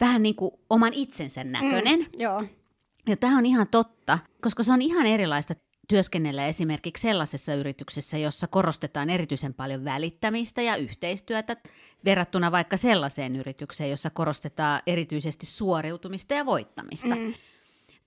vähän 0.00 0.22
niin 0.22 0.34
kuin 0.34 0.50
oman 0.70 0.92
itsensä 0.94 1.44
näköinen. 1.44 1.98
Mm, 2.00 2.06
joo. 2.18 2.44
Ja 3.06 3.16
tämä 3.16 3.38
on 3.38 3.46
ihan 3.46 3.68
totta, 3.70 4.18
koska 4.42 4.62
se 4.62 4.72
on 4.72 4.82
ihan 4.82 5.06
erilaista 5.06 5.54
työskennellä 5.88 6.46
esimerkiksi 6.46 7.02
sellaisessa 7.02 7.54
yrityksessä, 7.54 8.18
jossa 8.18 8.46
korostetaan 8.46 9.10
erityisen 9.10 9.54
paljon 9.54 9.84
välittämistä 9.84 10.62
ja 10.62 10.76
yhteistyötä, 10.76 11.56
verrattuna 12.04 12.52
vaikka 12.52 12.76
sellaiseen 12.76 13.36
yritykseen, 13.36 13.90
jossa 13.90 14.10
korostetaan 14.10 14.82
erityisesti 14.86 15.46
suoriutumista 15.46 16.34
ja 16.34 16.46
voittamista. 16.46 17.14
Mm 17.14 17.34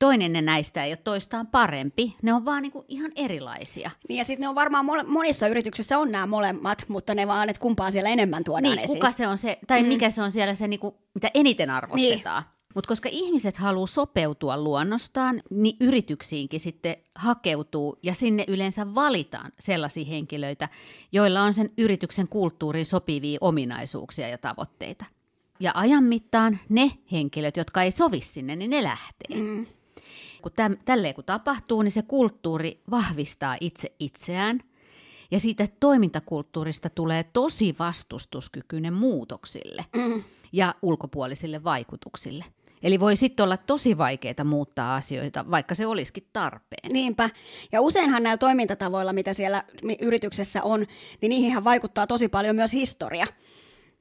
toinen 0.01 0.45
näistä 0.45 0.85
ei 0.85 0.91
ole 0.91 0.97
toistaan 1.03 1.47
parempi, 1.47 2.15
ne 2.21 2.33
on 2.33 2.45
vaan 2.45 2.61
niinku 2.61 2.85
ihan 2.87 3.11
erilaisia. 3.15 3.91
Niin 4.09 4.17
ja 4.17 4.23
sitten 4.23 4.41
ne 4.41 4.47
on 4.47 4.55
varmaan 4.55 4.85
mole- 4.85 5.07
monissa 5.07 5.47
yrityksissä 5.47 5.97
on 5.97 6.11
nämä 6.11 6.25
molemmat, 6.25 6.85
mutta 6.87 7.15
ne 7.15 7.27
vaan, 7.27 7.49
että 7.49 7.59
kumpaa 7.59 7.91
siellä 7.91 8.09
enemmän 8.09 8.43
tuodaan 8.43 8.75
niin, 8.75 8.79
esiin. 8.79 8.97
kuka 8.97 9.11
se 9.11 9.27
on 9.27 9.37
se, 9.37 9.59
tai 9.67 9.83
mm. 9.83 9.87
mikä 9.87 10.09
se 10.09 10.21
on 10.21 10.31
siellä 10.31 10.55
se, 10.55 10.67
niinku, 10.67 10.97
mitä 11.13 11.31
eniten 11.33 11.69
arvostetaan. 11.69 12.43
Niin. 12.43 12.61
Mutta 12.75 12.87
koska 12.87 13.09
ihmiset 13.11 13.57
haluaa 13.57 13.87
sopeutua 13.87 14.57
luonnostaan, 14.57 15.41
niin 15.49 15.77
yrityksiinkin 15.79 16.59
sitten 16.59 16.95
hakeutuu 17.15 17.99
ja 18.03 18.13
sinne 18.13 18.45
yleensä 18.47 18.95
valitaan 18.95 19.51
sellaisia 19.59 20.05
henkilöitä, 20.05 20.69
joilla 21.11 21.41
on 21.41 21.53
sen 21.53 21.69
yrityksen 21.77 22.27
kulttuuriin 22.27 22.85
sopivia 22.85 23.37
ominaisuuksia 23.41 24.27
ja 24.27 24.37
tavoitteita. 24.37 25.05
Ja 25.59 25.71
ajan 25.75 26.03
mittaan 26.03 26.59
ne 26.69 26.91
henkilöt, 27.11 27.57
jotka 27.57 27.83
ei 27.83 27.91
sovi 27.91 28.21
sinne, 28.21 28.55
niin 28.55 28.69
ne 28.69 28.83
lähtee. 28.83 29.37
Mm 29.37 29.65
kun 30.41 30.51
täm, 30.55 30.77
tälleen 30.85 31.15
kun 31.15 31.23
tapahtuu, 31.23 31.81
niin 31.81 31.91
se 31.91 32.01
kulttuuri 32.01 32.81
vahvistaa 32.91 33.57
itse 33.61 33.91
itseään. 33.99 34.59
Ja 35.31 35.39
siitä 35.39 35.67
toimintakulttuurista 35.79 36.89
tulee 36.89 37.23
tosi 37.23 37.75
vastustuskykyinen 37.79 38.93
muutoksille 38.93 39.85
mm. 39.95 40.23
ja 40.51 40.75
ulkopuolisille 40.81 41.63
vaikutuksille. 41.63 42.45
Eli 42.83 42.99
voi 42.99 43.15
sitten 43.15 43.43
olla 43.43 43.57
tosi 43.57 43.97
vaikeaa 43.97 44.43
muuttaa 44.43 44.95
asioita, 44.95 45.45
vaikka 45.51 45.75
se 45.75 45.85
olisikin 45.85 46.27
tarpeen. 46.33 46.91
Niinpä. 46.93 47.29
Ja 47.71 47.81
useinhan 47.81 48.23
näillä 48.23 48.37
toimintatavoilla, 48.37 49.13
mitä 49.13 49.33
siellä 49.33 49.63
yrityksessä 50.01 50.63
on, 50.63 50.85
niin 51.21 51.29
niihin 51.29 51.63
vaikuttaa 51.63 52.07
tosi 52.07 52.27
paljon 52.27 52.55
myös 52.55 52.73
historia. 52.73 53.27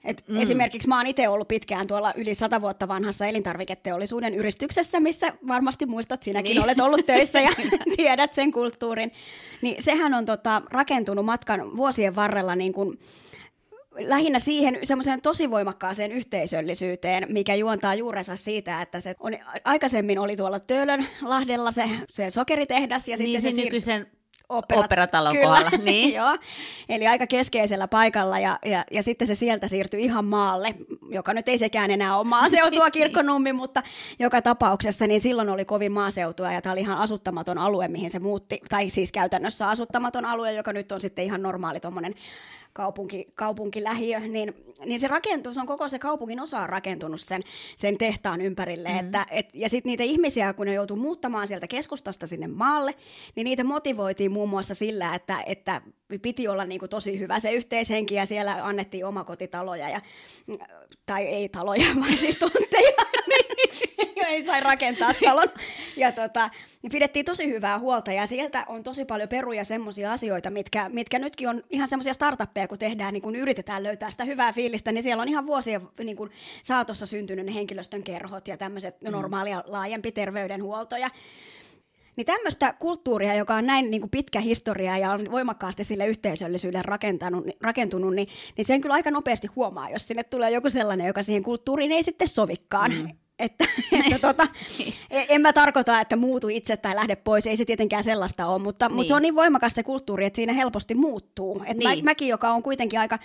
Et 0.04 0.24
mm. 0.28 0.40
Esimerkiksi 0.40 0.88
mä 0.88 0.96
oon 0.96 1.06
itse 1.06 1.28
ollut 1.28 1.48
pitkään 1.48 1.86
tuolla 1.86 2.12
yli 2.16 2.34
sata 2.34 2.60
vuotta 2.60 2.88
vanhassa 2.88 3.26
elintarviketeollisuuden 3.26 4.34
yrityksessä, 4.34 5.00
missä 5.00 5.32
varmasti 5.48 5.86
muistat, 5.86 6.22
sinäkin 6.22 6.50
niin. 6.50 6.62
olet 6.62 6.80
ollut 6.80 7.06
töissä 7.06 7.40
ja 7.40 7.50
tiedät 7.96 8.34
sen 8.34 8.52
kulttuurin. 8.52 9.12
Niin 9.62 9.82
sehän 9.82 10.14
on 10.14 10.26
tota, 10.26 10.62
rakentunut 10.70 11.24
matkan 11.24 11.76
vuosien 11.76 12.16
varrella 12.16 12.56
niin 12.56 12.72
kuin, 12.72 12.98
lähinnä 13.98 14.38
siihen 14.38 14.78
semmoiseen 14.84 15.20
tosi 15.20 15.50
voimakkaaseen 15.50 16.12
yhteisöllisyyteen, 16.12 17.26
mikä 17.28 17.54
juontaa 17.54 17.94
juurensa 17.94 18.36
siitä, 18.36 18.82
että 18.82 19.00
se 19.00 19.14
on, 19.20 19.32
aikaisemmin 19.64 20.18
oli 20.18 20.36
tuolla 20.36 20.60
Töölön 20.60 21.06
Lahdella 21.22 21.72
se, 21.72 21.90
se 22.10 22.30
sokeritehdas 22.30 23.08
ja 23.08 23.16
niin, 23.16 23.26
sitten 23.26 23.52
se, 23.52 23.56
se 23.56 23.64
nykyisen 23.64 24.06
Opera, 24.50 24.80
Operatalon 24.80 25.32
kyllä, 25.32 25.46
kohdalla. 25.46 25.70
Niin. 25.84 26.14
joo. 26.14 26.36
Eli 26.88 27.06
aika 27.06 27.26
keskeisellä 27.26 27.88
paikalla 27.88 28.38
ja, 28.38 28.58
ja, 28.64 28.84
ja 28.90 29.02
sitten 29.02 29.28
se 29.28 29.34
sieltä 29.34 29.68
siirtyi 29.68 30.04
ihan 30.04 30.24
maalle, 30.24 30.74
joka 31.08 31.34
nyt 31.34 31.48
ei 31.48 31.58
sekään 31.58 31.90
enää 31.90 32.16
ole 32.16 32.26
maaseutua 32.26 32.90
kirkkonummi, 33.00 33.52
mutta 33.52 33.82
joka 34.18 34.42
tapauksessa 34.42 35.06
niin 35.06 35.20
silloin 35.20 35.48
oli 35.48 35.64
kovin 35.64 35.92
maaseutua 35.92 36.52
ja 36.52 36.62
tämä 36.62 36.72
oli 36.72 36.80
ihan 36.80 36.98
asuttamaton 36.98 37.58
alue, 37.58 37.88
mihin 37.88 38.10
se 38.10 38.18
muutti, 38.18 38.60
tai 38.68 38.90
siis 38.90 39.12
käytännössä 39.12 39.68
asuttamaton 39.68 40.24
alue, 40.24 40.52
joka 40.52 40.72
nyt 40.72 40.92
on 40.92 41.00
sitten 41.00 41.24
ihan 41.24 41.42
normaali 41.42 41.80
tuommoinen 41.80 42.14
kaupunki, 42.72 43.28
kaupunkilähiö, 43.34 44.20
niin, 44.20 44.54
niin 44.84 45.00
se 45.00 45.08
rakentuu, 45.08 45.54
se 45.54 45.60
on 45.60 45.66
koko 45.66 45.88
se 45.88 45.98
kaupungin 45.98 46.40
osa 46.40 46.60
on 46.60 46.68
rakentunut 46.68 47.20
sen, 47.20 47.42
sen 47.76 47.98
tehtaan 47.98 48.40
ympärille. 48.40 48.88
Mm. 48.88 48.98
Että, 48.98 49.26
et, 49.30 49.48
ja 49.54 49.68
sitten 49.68 49.90
niitä 49.90 50.04
ihmisiä, 50.04 50.52
kun 50.52 50.66
ne 50.66 50.72
joutuu 50.72 50.96
muuttamaan 50.96 51.48
sieltä 51.48 51.66
keskustasta 51.66 52.26
sinne 52.26 52.46
maalle, 52.46 52.94
niin 53.36 53.44
niitä 53.44 53.64
motivoitiin 53.64 54.32
muun 54.32 54.48
muassa 54.48 54.74
sillä, 54.74 55.14
että, 55.14 55.36
että 55.46 55.82
piti 56.22 56.48
olla 56.48 56.64
niin 56.64 56.78
kuin 56.78 56.90
tosi 56.90 57.18
hyvä 57.18 57.40
se 57.40 57.52
yhteishenki 57.52 58.14
ja 58.14 58.26
siellä 58.26 58.66
annettiin 58.66 59.06
omakotitaloja, 59.06 59.88
ja, 59.88 60.00
tai 61.06 61.26
ei 61.26 61.48
taloja, 61.48 61.86
vaan 62.00 62.18
siis 62.18 62.36
tontteja. 62.36 63.19
Ei 64.26 64.42
sai 64.42 64.60
rakentaa 64.60 65.10
talon. 65.24 65.48
Ja 65.96 66.12
tota, 66.12 66.50
niin 66.82 66.90
pidettiin 66.90 67.24
tosi 67.24 67.48
hyvää 67.48 67.78
huolta 67.78 68.12
ja 68.12 68.26
sieltä 68.26 68.64
on 68.68 68.82
tosi 68.82 69.04
paljon 69.04 69.28
peruja 69.28 69.64
semmoisia 69.64 70.12
asioita, 70.12 70.50
mitkä, 70.50 70.88
mitkä 70.88 71.18
nytkin 71.18 71.48
on 71.48 71.62
ihan 71.70 71.88
semmoisia 71.88 72.14
startuppeja, 72.14 72.68
kun 72.68 72.78
tehdään, 72.78 73.12
niin 73.12 73.22
kun 73.22 73.36
yritetään 73.36 73.82
löytää 73.82 74.10
sitä 74.10 74.24
hyvää 74.24 74.52
fiilistä, 74.52 74.92
niin 74.92 75.02
siellä 75.02 75.22
on 75.22 75.28
ihan 75.28 75.46
vuosien 75.46 75.88
niin 76.04 76.16
kun 76.16 76.30
saatossa 76.62 77.06
syntynyt 77.06 77.46
ne 77.46 77.54
henkilöstön 77.54 78.02
kerhot 78.02 78.48
ja 78.48 78.56
tämmöiset 78.56 79.00
mm. 79.00 79.10
normaalia 79.10 79.64
laajempi 79.66 80.12
terveydenhuolto. 80.12 80.96
Ja 80.96 81.10
niin 82.16 82.26
tämmöistä 82.26 82.74
kulttuuria, 82.78 83.34
joka 83.34 83.54
on 83.54 83.66
näin 83.66 83.90
niin 83.90 84.00
kuin 84.00 84.10
pitkä 84.10 84.40
historia 84.40 84.98
ja 84.98 85.12
on 85.12 85.30
voimakkaasti 85.30 85.84
sille 85.84 86.06
yhteisöllisyydelle 86.06 86.82
rakentanut, 86.82 87.44
rakentunut, 87.60 88.14
niin, 88.14 88.28
niin 88.56 88.64
sen 88.64 88.80
kyllä 88.80 88.94
aika 88.94 89.10
nopeasti 89.10 89.46
huomaa, 89.46 89.90
jos 89.90 90.08
sinne 90.08 90.22
tulee 90.22 90.50
joku 90.50 90.70
sellainen, 90.70 91.06
joka 91.06 91.22
siihen 91.22 91.42
kulttuuriin 91.42 91.92
ei 91.92 92.02
sitten 92.02 92.28
sovikkaan. 92.28 92.92
Mm. 92.92 93.08
Että, 93.40 93.64
että 94.04 94.18
tota, 94.18 94.46
e, 95.10 95.24
en 95.28 95.40
mä 95.40 95.52
tarkoita, 95.52 96.00
että 96.00 96.16
muutu 96.16 96.48
itse 96.48 96.76
tai 96.76 96.94
lähde 96.94 97.16
pois, 97.16 97.46
ei 97.46 97.56
se 97.56 97.64
tietenkään 97.64 98.04
sellaista 98.04 98.46
ole, 98.46 98.62
mutta, 98.62 98.88
niin. 98.88 98.96
mutta 98.96 99.08
se 99.08 99.14
on 99.14 99.22
niin 99.22 99.34
voimakas 99.34 99.72
se 99.72 99.82
kulttuuri, 99.82 100.24
että 100.24 100.36
siinä 100.36 100.52
helposti 100.52 100.94
muuttuu. 100.94 101.62
Et 101.66 101.76
niin. 101.76 102.04
mä, 102.04 102.10
mäkin, 102.10 102.28
joka 102.28 102.50
on 102.50 102.62
kuitenkin 102.62 103.00
aika 103.00 103.18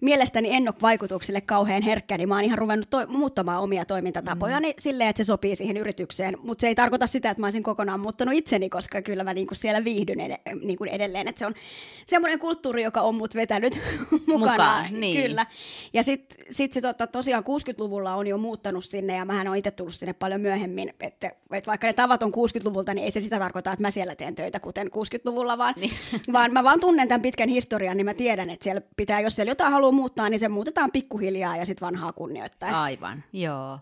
mielestäni 0.00 0.48
ennok-vaikutuksille 0.52 1.40
kauhean 1.40 1.82
herkkä, 1.82 2.18
niin 2.18 2.28
mä 2.28 2.34
oon 2.34 2.44
ihan 2.44 2.58
ruvennut 2.58 2.90
to- 2.90 3.06
muuttamaan 3.06 3.62
omia 3.62 3.84
toimintatapoja 3.84 4.56
mm. 4.56 4.62
niin 4.62 4.74
silleen, 4.78 5.10
että 5.10 5.24
se 5.24 5.26
sopii 5.26 5.56
siihen 5.56 5.76
yritykseen. 5.76 6.36
Mutta 6.42 6.60
se 6.60 6.66
ei 6.66 6.74
tarkoita 6.74 7.06
sitä, 7.06 7.30
että 7.30 7.42
mä 7.42 7.46
olisin 7.46 7.62
kokonaan 7.62 8.00
muuttanut 8.00 8.34
itseni, 8.34 8.68
koska 8.68 9.02
kyllä 9.02 9.24
mä 9.24 9.34
niinku 9.34 9.54
siellä 9.54 9.84
viihdyn 9.84 10.20
ed- 10.20 10.40
niinku 10.62 10.84
edelleen. 10.84 11.28
Että 11.28 11.38
se 11.38 11.46
on 11.46 11.54
semmoinen 12.06 12.38
kulttuuri, 12.38 12.82
joka 12.82 13.00
on 13.00 13.14
mut 13.14 13.34
vetänyt 13.34 13.78
mukana. 14.26 14.52
Mukaan, 14.52 15.00
niin. 15.00 15.22
Kyllä. 15.22 15.46
Ja 15.92 16.02
sitten 16.02 16.38
sit 16.50 16.72
se 16.72 16.80
tota, 16.80 17.06
tosiaan 17.06 17.44
60-luvulla 17.44 18.14
on 18.14 18.26
jo 18.26 18.38
muuttanut 18.38 18.84
sinne 18.84 19.16
ja 19.16 19.24
mähän 19.24 19.48
on 19.48 19.56
itse 19.58 19.70
tullut 19.70 19.94
sinne 19.94 20.12
paljon 20.12 20.40
myöhemmin. 20.40 20.88
Että, 21.00 21.30
että 21.52 21.70
vaikka 21.70 21.86
ne 21.86 21.92
tavat 21.92 22.22
on 22.22 22.32
60-luvulta, 22.32 22.94
niin 22.94 23.04
ei 23.04 23.10
se 23.10 23.20
sitä 23.20 23.38
tarkoita, 23.38 23.72
että 23.72 23.82
mä 23.82 23.90
siellä 23.90 24.14
teen 24.14 24.34
töitä 24.34 24.60
kuten 24.60 24.86
60-luvulla, 24.86 25.58
vaan, 25.58 25.74
niin. 25.76 25.92
vaan 26.32 26.52
mä 26.52 26.64
vaan 26.64 26.80
tunnen 26.80 27.08
tämän 27.08 27.22
pitkän 27.22 27.48
historian, 27.48 27.96
niin 27.96 28.04
mä 28.04 28.14
tiedän, 28.14 28.50
että 28.50 28.64
siellä 28.64 28.82
pitää, 28.96 29.20
jos 29.20 29.36
siellä 29.36 29.50
jotain 29.50 29.72
haluaa 29.72 29.88
haluaa 29.88 30.00
muuttaa, 30.00 30.28
niin 30.28 30.40
se 30.40 30.48
muutetaan 30.48 30.90
pikkuhiljaa 30.92 31.56
ja 31.56 31.66
sitten 31.66 31.86
vanhaa 31.86 32.12
kunnioittaa. 32.12 32.82
Aivan, 32.82 33.24
joo. 33.32 33.78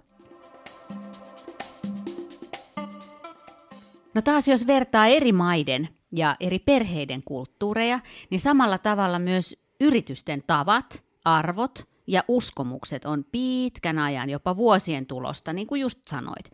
No 4.14 4.22
taas 4.22 4.48
jos 4.48 4.66
vertaa 4.66 5.06
eri 5.06 5.32
maiden 5.32 5.88
ja 6.12 6.36
eri 6.40 6.58
perheiden 6.58 7.22
kulttuureja, 7.24 8.00
niin 8.30 8.40
samalla 8.40 8.78
tavalla 8.78 9.18
myös 9.18 9.56
yritysten 9.80 10.42
tavat, 10.46 11.04
arvot 11.24 11.88
ja 12.06 12.24
uskomukset 12.28 13.04
on 13.04 13.24
pitkän 13.24 13.98
ajan, 13.98 14.30
jopa 14.30 14.56
vuosien 14.56 15.06
tulosta, 15.06 15.52
niin 15.52 15.66
kuin 15.66 15.80
just 15.80 15.98
sanoit. 16.08 16.50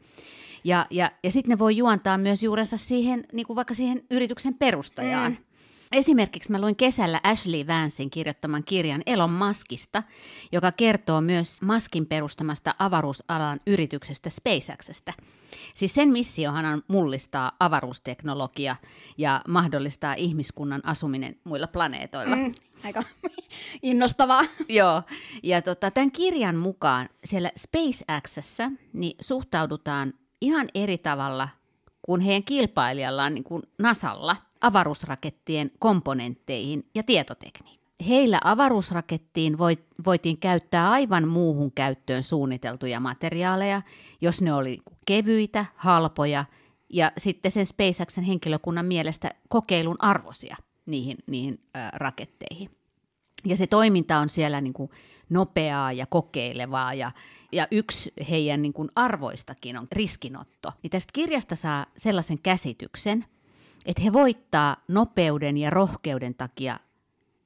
Ja, 0.65 0.87
ja, 0.91 1.11
ja 1.25 1.31
sitten 1.31 1.51
ne 1.51 1.59
voi 1.59 1.77
juontaa 1.77 2.19
myös 2.19 2.43
juurensa 2.43 2.77
siihen, 2.77 3.25
niin 3.33 3.47
kuin 3.47 3.57
vaikka 3.57 3.75
siihen 3.75 4.03
yrityksen 4.11 4.55
perustajaan. 4.55 5.33
Mm. 5.33 5.52
Esimerkiksi 5.93 6.53
mä 6.53 6.61
luin 6.61 6.77
kesällä 6.77 7.21
Ashley 7.23 7.67
Vancein 7.67 8.11
kirjoittaman 8.11 8.65
kirjan 8.65 9.03
Elon 9.07 9.33
Muskista, 9.33 10.03
joka 10.53 10.73
kertoo 10.73 11.21
myös 11.21 11.63
Muskin 11.63 12.07
perustamasta 12.07 12.75
avaruusalan 12.79 13.61
yrityksestä 13.67 14.31
SpaceXstä. 14.31 15.13
Siis 15.75 15.95
sen 15.95 16.09
missiohan 16.09 16.65
on 16.65 16.83
mullistaa 16.89 17.53
avaruusteknologia 17.61 18.77
ja 19.19 19.43
mahdollistaa 19.49 20.15
ihmiskunnan 20.15 20.81
asuminen 20.85 21.37
muilla 21.45 21.67
planeetoilla. 21.67 22.37
Mm, 22.37 22.55
aika 22.85 23.03
innostavaa. 23.83 24.45
Joo, 24.69 25.03
ja 25.43 25.63
tota, 25.63 25.91
tämän 25.91 26.11
kirjan 26.11 26.57
mukaan 26.57 27.09
siellä 27.25 27.51
SpaceXssä 27.57 28.71
niin 28.93 29.17
suhtaudutaan 29.21 30.15
ihan 30.41 30.69
eri 30.75 30.99
tavalla 30.99 31.49
kuin 32.03 32.21
heidän 32.21 32.45
kilpailijallaan 32.45 33.35
niin 33.35 33.45
kuin 33.45 33.63
NASalla– 33.79 34.37
avaruusrakettien 34.63 35.71
komponentteihin 35.79 36.85
ja 36.95 37.03
tietotekniikkaan. 37.03 37.83
heillä 38.09 38.41
avaruusrakettiin 38.45 39.59
voitiin 40.05 40.39
käyttää 40.39 40.91
aivan 40.91 41.29
muuhun 41.29 41.73
käyttöön 41.73 42.23
suunniteltuja 42.23 43.01
materiaaleja, 43.01 43.83
jos 44.21 44.43
ne 44.43 44.53
oli 44.55 44.79
kevyitä, 45.07 45.67
halpoja 45.77 46.45
ja 46.89 47.13
sitten 47.19 47.51
sen 47.51 47.67
SpaceXen 47.67 48.25
henkilökunnan 48.25 48.87
mielestä 48.87 49.31
kokeilun 49.49 49.97
arvosia 49.99 50.57
niihin, 50.87 51.17
niihin 51.27 51.61
raketteihin. 51.93 52.71
Ja 53.45 53.57
se 53.57 53.67
toiminta 53.67 54.19
on 54.19 54.29
siellä 54.29 54.61
niin 54.61 54.73
kuin 54.73 54.91
nopeaa 55.29 55.93
ja 55.93 56.07
kokeilevaa 56.07 56.95
ja, 56.95 57.11
ja 57.53 57.67
yksi 57.71 58.13
heidän 58.31 58.63
niin 58.63 58.73
kuin 58.73 58.89
arvoistakin 58.95 59.79
on 59.79 59.89
riskinotto. 59.93 60.73
Niin 60.83 60.91
tästä 60.91 61.11
kirjasta 61.13 61.57
saa 61.57 61.87
sellaisen 61.97 62.39
käsityksen, 62.39 63.25
että 63.87 64.03
he 64.03 64.13
voittaa 64.13 64.77
nopeuden 64.89 65.59
ja 65.59 65.71
rohkeuden 65.71 66.35
takia 66.35 66.81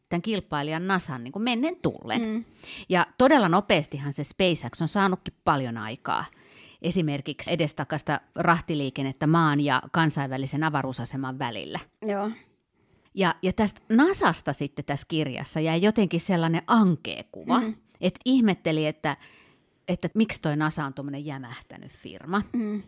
tämän 0.08 0.22
kilpailijan 0.22 0.86
NASAn 0.86 1.24
niin 1.24 1.32
kuin 1.32 1.42
mennen 1.42 1.76
tullen. 1.76 2.22
Mm. 2.22 2.44
Ja 2.88 3.06
todella 3.18 3.48
nopeastihan 3.48 4.12
se 4.12 4.24
SpaceX 4.24 4.82
on 4.82 4.88
saanutkin 4.88 5.34
paljon 5.44 5.78
aikaa. 5.78 6.24
Esimerkiksi 6.82 7.52
edestakasta 7.52 8.20
rahtiliikennettä 8.34 9.26
maan 9.26 9.60
ja 9.60 9.82
kansainvälisen 9.92 10.64
avaruusaseman 10.64 11.38
välillä. 11.38 11.80
Joo. 12.02 12.30
Ja, 13.14 13.34
ja 13.42 13.52
tästä 13.52 13.80
Nasasta 13.88 14.52
sitten 14.52 14.84
tässä 14.84 15.06
kirjassa 15.08 15.60
jäi 15.60 15.82
jotenkin 15.82 16.20
sellainen 16.20 16.62
ankeekuva, 16.66 17.60
mm. 17.60 17.74
että 18.00 18.20
ihmetteli, 18.24 18.86
että, 18.86 19.16
että 19.88 20.08
miksi 20.14 20.40
toi 20.40 20.56
NASA 20.56 20.84
on 20.84 20.94
tuommoinen 20.94 21.26
jämähtänyt 21.26 21.92
firma. 21.92 22.42
Mm. 22.52 22.82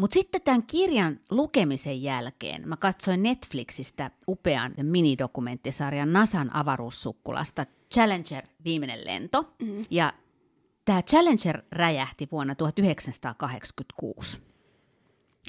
Mutta 0.00 0.14
sitten 0.14 0.42
tämän 0.42 0.62
kirjan 0.62 1.20
lukemisen 1.30 2.02
jälkeen 2.02 2.68
mä 2.68 2.76
katsoin 2.76 3.22
Netflixistä 3.22 4.10
upean 4.28 4.74
minidokumenttisarjan 4.82 6.12
NASAn 6.12 6.56
avaruussukkulasta 6.56 7.66
Challenger 7.94 8.46
viimeinen 8.64 9.04
lento. 9.04 9.54
Mm. 9.62 9.84
Ja 9.90 10.12
tämä 10.84 11.02
Challenger 11.02 11.62
räjähti 11.72 12.28
vuonna 12.32 12.54
1986. 12.54 14.38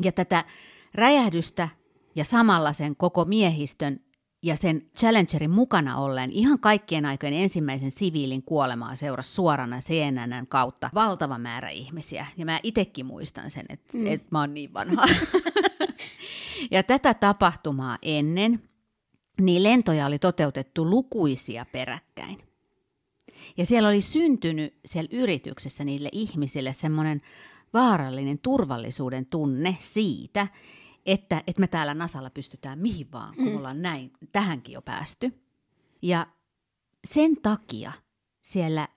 Ja 0.03 0.11
tätä 0.11 0.45
räjähdystä 0.93 1.69
ja 2.15 2.25
samalla 2.25 2.73
sen 2.73 2.95
koko 2.95 3.25
miehistön 3.25 3.99
ja 4.43 4.55
sen 4.55 4.81
Challengerin 4.97 5.51
mukana 5.51 5.97
ollen 5.97 6.31
ihan 6.31 6.59
kaikkien 6.59 7.05
aikojen 7.05 7.33
ensimmäisen 7.33 7.91
siviilin 7.91 8.43
kuolemaa 8.43 8.95
seurasi 8.95 9.33
suorana 9.33 9.79
CNNn 9.79 10.47
kautta 10.47 10.89
valtava 10.93 11.37
määrä 11.37 11.69
ihmisiä. 11.69 12.25
Ja 12.37 12.45
mä 12.45 12.59
itsekin 12.63 13.05
muistan 13.05 13.49
sen, 13.49 13.65
että 13.69 13.97
mm. 13.97 14.07
et 14.07 14.31
mä 14.31 14.39
oon 14.39 14.53
niin 14.53 14.73
vanha. 14.73 15.05
ja 16.71 16.83
tätä 16.83 17.13
tapahtumaa 17.13 17.97
ennen, 18.01 18.63
niin 19.41 19.63
lentoja 19.63 20.05
oli 20.05 20.19
toteutettu 20.19 20.89
lukuisia 20.89 21.65
peräkkäin. 21.71 22.37
Ja 23.57 23.65
siellä 23.65 23.89
oli 23.89 24.01
syntynyt 24.01 24.73
siellä 24.85 25.09
yrityksessä 25.11 25.83
niille 25.83 26.09
ihmisille 26.11 26.73
semmoinen 26.73 27.21
vaarallinen 27.73 28.39
turvallisuuden 28.39 29.25
tunne 29.25 29.77
siitä, 29.79 30.47
että, 31.05 31.43
että 31.47 31.59
me 31.59 31.67
täällä 31.67 31.93
Nasalla 31.93 32.29
pystytään 32.29 32.79
mihin 32.79 33.11
vaan, 33.11 33.35
kun 33.35 33.47
mm. 33.47 33.57
ollaan 33.57 33.81
näin, 33.81 34.13
tähänkin 34.31 34.73
jo 34.73 34.81
päästy. 34.81 35.41
Ja 36.01 36.27
sen 37.07 37.41
takia 37.41 37.91
siellä 38.41 38.87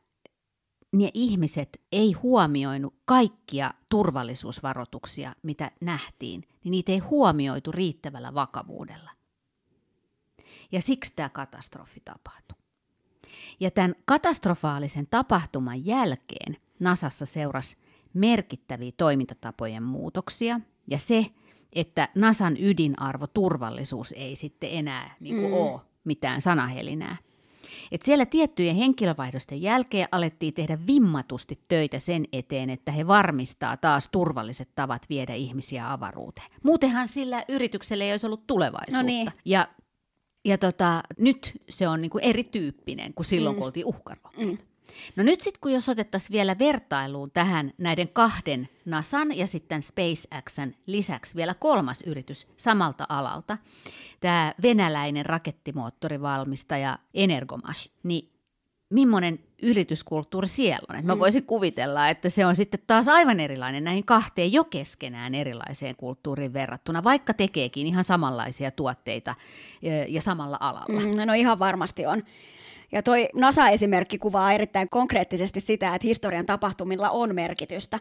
ne 0.92 1.10
ihmiset 1.14 1.80
ei 1.92 2.12
huomioinut 2.12 2.94
kaikkia 3.04 3.74
turvallisuusvaroituksia, 3.88 5.34
mitä 5.42 5.70
nähtiin, 5.80 6.48
niin 6.64 6.70
niitä 6.70 6.92
ei 6.92 6.98
huomioitu 6.98 7.72
riittävällä 7.72 8.34
vakavuudella. 8.34 9.10
Ja 10.72 10.82
siksi 10.82 11.12
tämä 11.16 11.28
katastrofi 11.28 12.00
tapahtui. 12.04 12.58
Ja 13.60 13.70
tämän 13.70 13.94
katastrofaalisen 14.04 15.06
tapahtuman 15.06 15.86
jälkeen 15.86 16.56
Nasassa 16.80 17.26
seurasi 17.26 17.76
merkittäviä 18.14 18.92
toimintatapojen 18.96 19.82
muutoksia, 19.82 20.60
ja 20.86 20.98
se, 20.98 21.26
että 21.74 22.08
NASAn 22.14 22.56
ydinarvo 22.60 23.26
turvallisuus 23.26 24.12
ei 24.16 24.36
sitten 24.36 24.70
enää 24.72 25.14
niin 25.20 25.36
kuin 25.36 25.48
mm. 25.48 25.58
ole 25.58 25.80
mitään 26.04 26.40
sanahelinää. 26.40 27.16
Et 27.92 28.02
siellä 28.02 28.26
tiettyjen 28.26 28.76
henkilövaihdosten 28.76 29.62
jälkeen 29.62 30.08
alettiin 30.12 30.54
tehdä 30.54 30.78
vimmatusti 30.86 31.60
töitä 31.68 31.98
sen 31.98 32.24
eteen, 32.32 32.70
että 32.70 32.92
he 32.92 33.06
varmistaa 33.06 33.76
taas 33.76 34.08
turvalliset 34.08 34.68
tavat 34.74 35.02
viedä 35.08 35.34
ihmisiä 35.34 35.92
avaruuteen. 35.92 36.46
Muutenhan 36.62 37.08
sillä 37.08 37.44
yrityksellä 37.48 38.04
ei 38.04 38.10
olisi 38.10 38.26
ollut 38.26 38.46
tulevaisuutta. 38.46 39.02
No 39.02 39.06
niin. 39.06 39.32
Ja, 39.44 39.68
ja 40.44 40.58
tota, 40.58 41.02
nyt 41.18 41.62
se 41.68 41.88
on 41.88 42.02
niinku 42.02 42.18
erityyppinen 42.18 43.14
kuin 43.14 43.26
silloin, 43.26 43.56
mm. 43.56 43.58
kun 43.58 43.66
oltiin 43.66 43.86
uhkarohkeita. 43.86 44.52
Mm. 44.52 44.58
No 45.16 45.22
nyt 45.22 45.40
sitten 45.40 45.60
kun 45.60 45.72
jos 45.72 45.88
otettaisiin 45.88 46.32
vielä 46.32 46.58
vertailuun 46.58 47.30
tähän 47.30 47.72
näiden 47.78 48.08
kahden 48.08 48.68
NASAn 48.84 49.36
ja 49.36 49.46
sitten 49.46 49.82
SpaceXn 49.82 50.74
lisäksi 50.86 51.36
vielä 51.36 51.54
kolmas 51.54 52.02
yritys 52.06 52.46
samalta 52.56 53.06
alalta, 53.08 53.58
tämä 54.20 54.54
venäläinen 54.62 55.26
rakettimoottorivalmistaja 55.26 56.98
Energomash, 57.14 57.90
niin 58.02 58.34
millainen 58.90 59.38
yrityskulttuuri 59.62 60.46
siellä 60.46 60.86
on. 60.88 60.96
Et 60.96 61.04
mä 61.04 61.14
mm. 61.14 61.18
voisin 61.18 61.44
kuvitella, 61.44 62.08
että 62.08 62.28
se 62.28 62.46
on 62.46 62.56
sitten 62.56 62.80
taas 62.86 63.08
aivan 63.08 63.40
erilainen 63.40 63.84
näihin 63.84 64.04
kahteen 64.04 64.52
jo 64.52 64.64
keskenään 64.64 65.34
erilaiseen 65.34 65.96
kulttuuriin 65.96 66.52
verrattuna, 66.52 67.04
vaikka 67.04 67.34
tekeekin 67.34 67.86
ihan 67.86 68.04
samanlaisia 68.04 68.70
tuotteita 68.70 69.34
ja 70.08 70.22
samalla 70.22 70.56
alalla. 70.60 71.00
Mm, 71.02 71.26
no 71.26 71.32
ihan 71.32 71.58
varmasti 71.58 72.06
on. 72.06 72.22
Ja 72.92 73.02
toi 73.02 73.28
NASA-esimerkki 73.34 74.18
kuvaa 74.18 74.52
erittäin 74.52 74.88
konkreettisesti 74.88 75.60
sitä, 75.60 75.94
että 75.94 76.06
historian 76.06 76.46
tapahtumilla 76.46 77.10
on 77.10 77.34
merkitystä. 77.34 78.00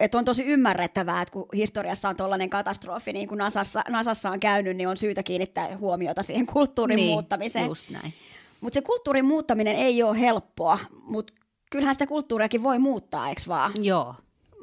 Et 0.00 0.14
on 0.14 0.24
tosi 0.24 0.44
ymmärrettävää, 0.44 1.22
että 1.22 1.32
kun 1.32 1.48
historiassa 1.54 2.08
on 2.08 2.16
tällainen 2.16 2.50
katastrofi, 2.50 3.12
niin 3.12 3.28
kuin 3.28 3.38
NASassa, 3.38 3.82
NASassa 3.88 4.30
on 4.30 4.40
käynyt, 4.40 4.76
niin 4.76 4.88
on 4.88 4.96
syytä 4.96 5.22
kiinnittää 5.22 5.76
huomiota 5.76 6.22
siihen 6.22 6.46
kulttuurin 6.46 6.96
niin, 6.96 7.10
muuttamiseen. 7.10 7.66
just 7.66 7.90
näin. 7.90 8.14
Mutta 8.60 8.74
se 8.74 8.82
kulttuurin 8.82 9.24
muuttaminen 9.24 9.76
ei 9.76 10.02
ole 10.02 10.20
helppoa, 10.20 10.78
mutta 11.02 11.32
kyllähän 11.70 11.94
sitä 11.94 12.06
kulttuuriakin 12.06 12.62
voi 12.62 12.78
muuttaa, 12.78 13.28
eikö 13.28 13.42
vaan? 13.48 13.72
Joo, 13.80 14.14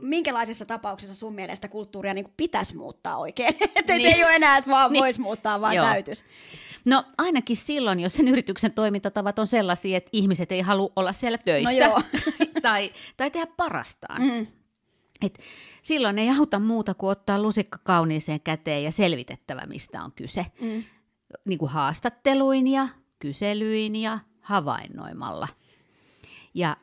minkälaisessa 0.01 0.65
tapauksessa 0.65 1.15
sun 1.15 1.35
mielestä 1.35 1.67
kulttuuria 1.67 2.13
niin 2.13 2.33
pitäisi 2.37 2.75
muuttaa 2.75 3.17
oikein? 3.17 3.55
että 3.75 3.93
niin. 3.93 4.11
se 4.11 4.17
ei 4.17 4.23
ole 4.23 4.35
enää, 4.35 4.57
että 4.57 4.71
vaan 4.71 4.91
niin. 4.91 5.01
voisi 5.01 5.21
muuttaa, 5.21 5.61
vaan 5.61 5.75
täytyisi. 5.75 6.25
No 6.87 7.03
ainakin 7.17 7.55
silloin, 7.55 7.99
jos 7.99 8.13
sen 8.13 8.27
yrityksen 8.27 8.71
toimintatavat 8.71 9.39
on 9.39 9.47
sellaisia, 9.47 9.97
että 9.97 10.09
ihmiset 10.13 10.51
ei 10.51 10.61
halua 10.61 10.91
olla 10.95 11.13
siellä 11.13 11.37
töissä 11.37 11.87
no 11.87 12.01
tai, 12.61 12.93
tai 13.17 13.31
tehdä 13.31 13.47
parastaan. 13.57 14.21
Mm. 14.21 14.47
Et 15.21 15.39
silloin 15.81 16.19
ei 16.19 16.29
auta 16.39 16.59
muuta 16.59 16.93
kuin 16.93 17.11
ottaa 17.11 17.41
lusikka 17.41 17.79
kauniiseen 17.83 18.41
käteen 18.41 18.83
ja 18.83 18.91
selvitettävä, 18.91 19.65
mistä 19.65 20.03
on 20.03 20.11
kyse. 20.11 20.45
Mm. 20.61 20.83
Niin 21.45 21.59
kuin 21.59 21.71
haastatteluin 21.71 22.67
ja 22.67 22.87
kyselyin 23.19 23.95
ja 23.95 24.19
havainnoimalla. 24.41 25.47
Ja 26.53 26.77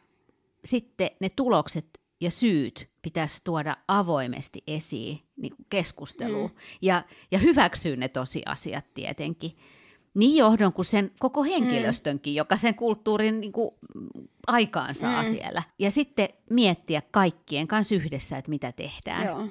sitten 0.65 1.11
ne 1.21 1.29
tulokset 1.29 2.01
ja 2.21 2.31
syyt 2.31 2.91
pitäisi 3.03 3.45
tuoda 3.45 3.77
avoimesti 3.89 4.63
esiin 4.67 5.21
niin 5.37 5.55
keskusteluun 5.69 6.51
mm. 6.51 6.57
ja, 6.83 7.03
ja 7.31 7.39
hyväksyä 7.39 7.97
ne 7.97 8.09
tosiasiat 8.09 8.95
tietenkin 8.95 9.57
niin 10.15 10.37
johdon 10.37 10.73
kuin 10.73 10.85
sen 10.85 11.11
koko 11.19 11.43
henkilöstönkin, 11.43 12.33
mm. 12.33 12.37
joka 12.37 12.57
sen 12.57 12.75
kulttuurin 12.75 13.41
niin 13.41 13.53
kuin, 13.53 13.71
aikaan 14.47 14.95
saa 14.95 15.23
mm. 15.23 15.29
siellä. 15.29 15.63
Ja 15.79 15.91
sitten 15.91 16.29
miettiä 16.51 17.03
kaikkien 17.11 17.69
kanssa 17.69 17.95
yhdessä, 17.95 18.39
että 18.39 18.51
mitä 18.51 18.73
tehdään. 18.73 19.27
Joo. 19.27 19.49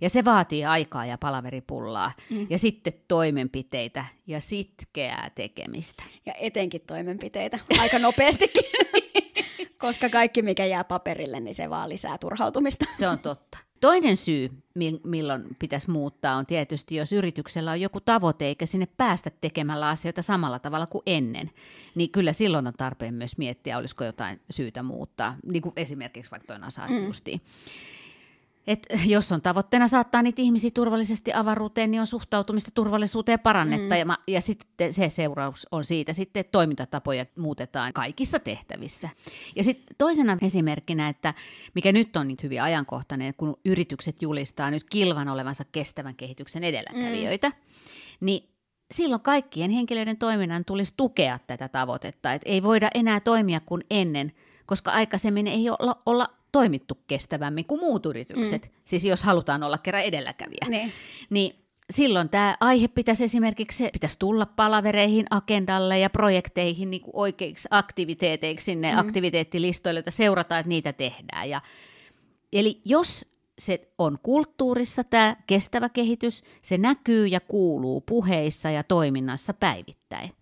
Ja 0.00 0.10
se 0.10 0.24
vaatii 0.24 0.64
aikaa 0.64 1.06
ja 1.06 1.18
palaveripullaa. 1.18 2.12
Mm. 2.30 2.46
Ja 2.50 2.58
sitten 2.58 2.92
toimenpiteitä 3.08 4.04
ja 4.26 4.40
sitkeää 4.40 5.30
tekemistä. 5.34 6.02
Ja 6.26 6.32
etenkin 6.40 6.80
toimenpiteitä. 6.86 7.58
Aika 7.78 7.98
nopeastikin. 7.98 8.62
Koska 9.78 10.08
kaikki, 10.08 10.42
mikä 10.42 10.64
jää 10.64 10.84
paperille, 10.84 11.40
niin 11.40 11.54
se 11.54 11.70
vaan 11.70 11.88
lisää 11.88 12.18
turhautumista. 12.18 12.84
Se 12.98 13.08
on 13.08 13.18
totta. 13.18 13.58
Toinen 13.80 14.16
syy, 14.16 14.50
milloin 15.04 15.56
pitäisi 15.58 15.90
muuttaa, 15.90 16.36
on 16.36 16.46
tietysti, 16.46 16.94
jos 16.94 17.12
yrityksellä 17.12 17.70
on 17.70 17.80
joku 17.80 18.00
tavoite 18.00 18.44
eikä 18.44 18.66
sinne 18.66 18.88
päästä 18.96 19.30
tekemällä 19.40 19.88
asioita 19.88 20.22
samalla 20.22 20.58
tavalla 20.58 20.86
kuin 20.86 21.02
ennen, 21.06 21.50
niin 21.94 22.10
kyllä 22.10 22.32
silloin 22.32 22.66
on 22.66 22.74
tarpeen 22.76 23.14
myös 23.14 23.38
miettiä, 23.38 23.78
olisiko 23.78 24.04
jotain 24.04 24.40
syytä 24.50 24.82
muuttaa, 24.82 25.36
niin 25.46 25.62
kuin 25.62 25.72
esimerkiksi 25.76 26.30
vaikka 26.30 26.46
toinen 26.46 26.66
asia 26.66 26.86
mm. 26.88 27.40
Et 28.70 28.86
jos 29.14 29.32
on 29.32 29.42
tavoitteena 29.42 29.88
saattaa 29.88 30.22
niitä 30.22 30.42
ihmisiä 30.42 30.70
turvallisesti 30.74 31.32
avaruuteen, 31.32 31.90
niin 31.90 32.00
on 32.00 32.06
suhtautumista 32.06 32.70
turvallisuuteen 32.74 33.40
parannetta. 33.40 33.94
Mm. 33.94 33.98
Ja, 33.98 34.18
ja 34.28 34.40
sitten 34.40 34.92
se 34.92 35.10
seuraus 35.10 35.66
on 35.70 35.84
siitä 35.84 36.12
sitten, 36.12 36.40
että 36.40 36.50
toimintatapoja 36.50 37.26
muutetaan 37.36 37.92
kaikissa 37.92 38.38
tehtävissä. 38.38 39.08
Ja 39.56 39.64
sitten 39.64 39.96
toisena 39.98 40.38
esimerkkinä, 40.42 41.08
että 41.08 41.34
mikä 41.74 41.92
nyt 41.92 42.16
on 42.16 42.28
nyt 42.28 42.42
hyvin 42.42 42.62
ajankohtainen, 42.62 43.34
kun 43.36 43.56
yritykset 43.64 44.22
julistaa 44.22 44.70
nyt 44.70 44.84
kilvan 44.84 45.28
olevansa 45.28 45.64
kestävän 45.72 46.16
kehityksen 46.16 46.64
edelläkävijöitä, 46.64 47.48
mm. 47.48 47.54
niin 48.20 48.50
silloin 48.90 49.20
kaikkien 49.20 49.70
henkilöiden 49.70 50.16
toiminnan 50.16 50.64
tulisi 50.64 50.94
tukea 50.96 51.38
tätä 51.46 51.68
tavoitetta. 51.68 52.32
Et 52.32 52.42
ei 52.44 52.62
voida 52.62 52.90
enää 52.94 53.20
toimia 53.20 53.60
kuin 53.60 53.84
ennen, 53.90 54.32
koska 54.66 54.90
aikaisemmin 54.90 55.46
ei 55.46 55.70
olla, 55.70 56.02
olla 56.06 56.39
toimittu 56.52 56.98
kestävämmin 57.06 57.64
kuin 57.64 57.80
muut 57.80 58.06
yritykset. 58.06 58.62
Mm. 58.62 58.70
Siis 58.84 59.04
jos 59.04 59.22
halutaan 59.22 59.62
olla 59.62 59.78
kerran 59.78 60.02
edelläkävijä. 60.02 60.66
Niin. 60.68 60.92
Niin 61.30 61.54
silloin 61.90 62.28
tämä 62.28 62.56
aihe 62.60 62.88
pitäisi 62.88 63.24
esimerkiksi 63.24 63.88
pitäisi 63.92 64.18
tulla 64.18 64.46
palavereihin, 64.46 65.26
agendalle 65.30 65.98
ja 65.98 66.10
projekteihin 66.10 66.90
niin 66.90 67.02
kuin 67.02 67.16
oikeiksi 67.16 67.68
aktiviteeteiksi 67.70 68.64
sinne 68.64 68.92
mm. 68.92 68.98
aktiviteettilistoille, 68.98 69.98
että 69.98 70.10
seurataan, 70.10 70.60
että 70.60 70.68
niitä 70.68 70.92
tehdään. 70.92 71.50
Ja, 71.50 71.60
eli 72.52 72.80
jos 72.84 73.26
se 73.58 73.92
on 73.98 74.18
kulttuurissa 74.22 75.04
tämä 75.04 75.36
kestävä 75.46 75.88
kehitys, 75.88 76.44
se 76.62 76.78
näkyy 76.78 77.26
ja 77.26 77.40
kuuluu 77.40 78.00
puheissa 78.00 78.70
ja 78.70 78.82
toiminnassa 78.82 79.54
päivittäin. 79.54 80.32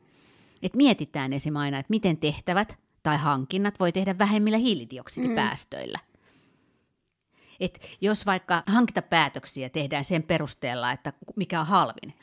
Et 0.62 0.75
mietitään 0.77 1.33
esim. 1.33 1.57
aina, 1.57 1.79
että 1.79 1.90
miten 1.90 2.16
tehtävät 2.16 2.79
tai 3.02 3.16
hankinnat 3.16 3.80
voi 3.80 3.92
tehdä 3.92 4.18
vähemmillä 4.18 4.58
hiilidioksidipäästöillä. 4.58 5.98
Mm. 6.02 6.18
Et 7.61 7.80
jos 8.00 8.26
vaikka 8.26 8.62
hankintapäätöksiä 8.66 9.68
tehdään 9.68 10.04
sen 10.04 10.22
perusteella, 10.22 10.92
että 10.92 11.12
mikä 11.37 11.61
on 11.61 11.66
halvin, 11.66 12.14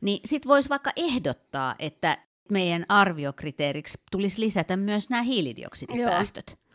niin 0.00 0.20
sitten 0.24 0.48
voisi 0.48 0.68
vaikka 0.68 0.92
ehdottaa, 0.96 1.74
että 1.78 2.18
meidän 2.50 2.86
arviokriteeriksi 2.88 3.98
tulisi 4.10 4.40
lisätä 4.40 4.76
myös 4.76 5.10
nämä 5.10 5.22
hiilidioksidipäästöt. 5.22 6.46
Joo. 6.48 6.66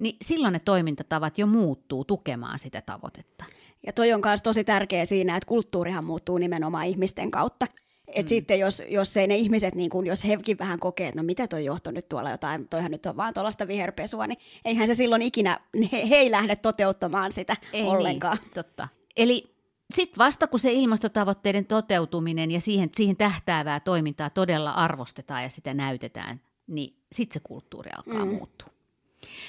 Niin 0.00 0.16
silloin 0.22 0.52
ne 0.52 0.58
toimintatavat 0.58 1.38
jo 1.38 1.46
muuttuu 1.46 2.04
tukemaan 2.04 2.58
sitä 2.58 2.80
tavoitetta. 2.80 3.44
Ja 3.86 3.92
toi 3.92 4.12
on 4.12 4.20
myös 4.24 4.42
tosi 4.42 4.64
tärkeä 4.64 5.04
siinä, 5.04 5.36
että 5.36 5.46
kulttuurihan 5.46 6.04
muuttuu 6.04 6.38
nimenomaan 6.38 6.86
ihmisten 6.86 7.30
kautta. 7.30 7.66
Et 8.08 8.26
mm. 8.26 8.28
sitten 8.28 8.58
jos, 8.58 8.82
jos 8.88 9.16
ei 9.16 9.26
ne 9.26 9.36
ihmiset, 9.36 9.74
niin 9.74 9.90
kun, 9.90 10.06
jos 10.06 10.24
hekin 10.24 10.58
vähän 10.58 10.78
kokee, 10.78 11.08
että 11.08 11.22
no 11.22 11.26
mitä 11.26 11.48
toi 11.48 11.64
johto 11.64 11.90
nyt 11.90 12.08
tuolla 12.08 12.30
jotain, 12.30 12.68
toihan 12.68 12.90
nyt 12.90 13.06
on 13.06 13.16
vaan 13.16 13.34
tuollaista 13.34 13.68
viherpesua, 13.68 14.26
niin 14.26 14.38
eihän 14.64 14.86
se 14.86 14.94
silloin 14.94 15.22
ikinä, 15.22 15.60
he, 15.92 16.08
he 16.08 16.16
ei 16.16 16.30
lähde 16.30 16.56
toteuttamaan 16.56 17.32
sitä 17.32 17.56
ei 17.72 17.82
niin, 17.82 17.92
ollenkaan. 17.92 18.38
Niin, 18.42 18.50
totta. 18.54 18.88
Eli 19.16 19.56
sitten 19.94 20.18
vasta 20.18 20.46
kun 20.46 20.58
se 20.58 20.72
ilmastotavoitteiden 20.72 21.66
toteutuminen 21.66 22.50
ja 22.50 22.60
siihen, 22.60 22.90
siihen 22.96 23.16
tähtäävää 23.16 23.80
toimintaa 23.80 24.30
todella 24.30 24.70
arvostetaan 24.70 25.42
ja 25.42 25.48
sitä 25.48 25.74
näytetään, 25.74 26.40
niin 26.66 26.96
sitten 27.12 27.34
se 27.34 27.40
kulttuuri 27.44 27.90
alkaa 27.90 28.24
mm. 28.24 28.34
muuttua. 28.34 28.68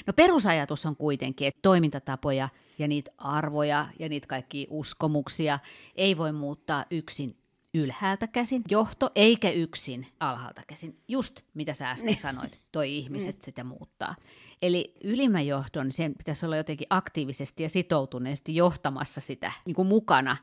No 0.08 0.14
perusajatus 0.14 0.86
on 0.86 0.96
kuitenkin, 0.96 1.48
että 1.48 1.60
toimintatapoja 1.62 2.50
ja 2.80 2.88
niitä 2.88 3.12
arvoja 3.18 3.88
ja 4.00 4.10
niitä 4.10 4.28
kaikkia 4.28 4.68
uskomuksia 4.70 5.60
ei 5.96 6.18
voi 6.18 6.32
muuttaa 6.32 6.86
yksin 6.92 7.38
ylhäältä 7.78 8.28
käsin 8.28 8.62
johto, 8.70 9.12
eikä 9.16 9.50
yksin 9.50 10.08
alhaalta 10.20 10.62
käsin. 10.68 11.00
Just 11.08 11.42
mitä 11.54 11.74
sä 11.74 11.90
äsken 11.90 12.06
niin. 12.06 12.22
sanoit, 12.22 12.62
toi 12.72 12.98
ihmiset 12.98 13.36
niin. 13.36 13.46
sitä 13.46 13.64
muuttaa. 13.64 14.16
Eli 14.62 14.94
ylimmän 15.04 15.48
johdon, 15.48 15.92
sen 15.92 16.16
pitäisi 16.18 16.46
olla 16.46 16.58
jotenkin 16.58 16.88
aktiivisesti 16.90 17.64
ja 17.64 17.70
sitoutuneesti 17.70 18.56
johtamassa 18.56 19.22
sitä 19.22 19.52
niin 19.66 19.76
kuin 19.76 19.88
mukana. 19.88 20.38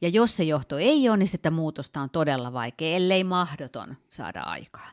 Ja 0.00 0.08
jos 0.08 0.36
se 0.36 0.44
johto 0.44 0.78
ei 0.78 1.08
ole, 1.08 1.16
niin 1.16 1.28
sitä 1.28 1.50
muutosta 1.50 2.00
on 2.00 2.10
todella 2.10 2.52
vaikea, 2.52 2.96
ellei 2.96 3.24
mahdoton 3.24 3.96
saada 4.08 4.40
aikaa. 4.40 4.90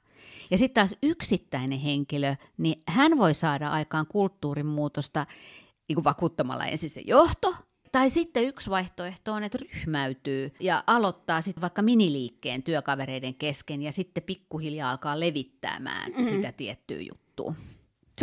Ja 0.52 0.58
sitten 0.58 0.74
taas 0.74 0.96
yksittäinen 1.04 1.80
henkilö, 1.80 2.36
niin 2.58 2.84
hän 2.88 3.18
voi 3.18 3.34
saada 3.34 3.70
aikaan 3.70 4.08
kulttuurin 4.08 4.66
muutosta 4.66 5.26
niin 5.88 5.96
kuin 5.96 6.04
vakuuttamalla 6.04 6.66
ensin 6.66 6.90
se 6.90 7.02
johto, 7.06 7.56
tai 7.94 8.10
sitten 8.10 8.44
yksi 8.44 8.70
vaihtoehto 8.70 9.34
on, 9.34 9.44
että 9.44 9.58
ryhmäytyy 9.58 10.52
ja 10.60 10.84
aloittaa 10.88 11.42
sitten 11.42 11.62
vaikka 11.62 11.82
miniliikkeen 11.82 12.64
työkavereiden 12.64 13.36
kesken 13.36 13.82
ja 13.82 13.92
sitten 13.92 14.24
pikkuhiljaa 14.24 14.92
alkaa 14.92 15.20
levittämään 15.20 16.12
mm-hmm. 16.12 16.26
sitä 16.26 16.52
tiettyä 16.52 17.02
juttua 17.02 17.54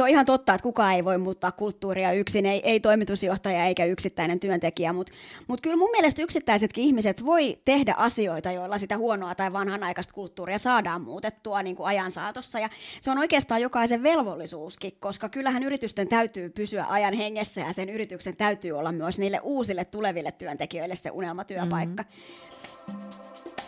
se 0.00 0.04
on 0.04 0.08
ihan 0.08 0.26
totta, 0.26 0.54
että 0.54 0.62
kukaan 0.62 0.94
ei 0.94 1.04
voi 1.04 1.18
muuttaa 1.18 1.52
kulttuuria 1.52 2.12
yksin, 2.12 2.46
ei, 2.46 2.60
ei 2.64 2.80
toimitusjohtaja 2.80 3.66
eikä 3.66 3.84
yksittäinen 3.84 4.40
työntekijä, 4.40 4.92
mutta 4.92 5.12
mut 5.48 5.60
kyllä 5.60 5.76
mun 5.76 5.90
mielestä 5.90 6.22
yksittäisetkin 6.22 6.84
ihmiset 6.84 7.24
voi 7.24 7.58
tehdä 7.64 7.94
asioita, 7.96 8.52
joilla 8.52 8.78
sitä 8.78 8.96
huonoa 8.96 9.34
tai 9.34 9.52
vanhanaikaista 9.52 10.12
kulttuuria 10.12 10.58
saadaan 10.58 11.02
muutettua 11.02 11.62
niin 11.62 11.76
kuin 11.76 11.86
ajan 11.86 12.10
saatossa. 12.10 12.58
Ja 12.58 12.68
se 13.00 13.10
on 13.10 13.18
oikeastaan 13.18 13.62
jokaisen 13.62 14.02
velvollisuuskin, 14.02 14.92
koska 15.00 15.28
kyllähän 15.28 15.62
yritysten 15.62 16.08
täytyy 16.08 16.50
pysyä 16.50 16.86
ajan 16.88 17.14
hengessä 17.14 17.60
ja 17.60 17.72
sen 17.72 17.88
yrityksen 17.88 18.36
täytyy 18.36 18.72
olla 18.72 18.92
myös 18.92 19.18
niille 19.18 19.40
uusille 19.42 19.84
tuleville 19.84 20.32
työntekijöille 20.32 20.96
se 20.96 21.10
unelmatyöpaikka. 21.10 22.02
Mm-hmm. 22.02 23.59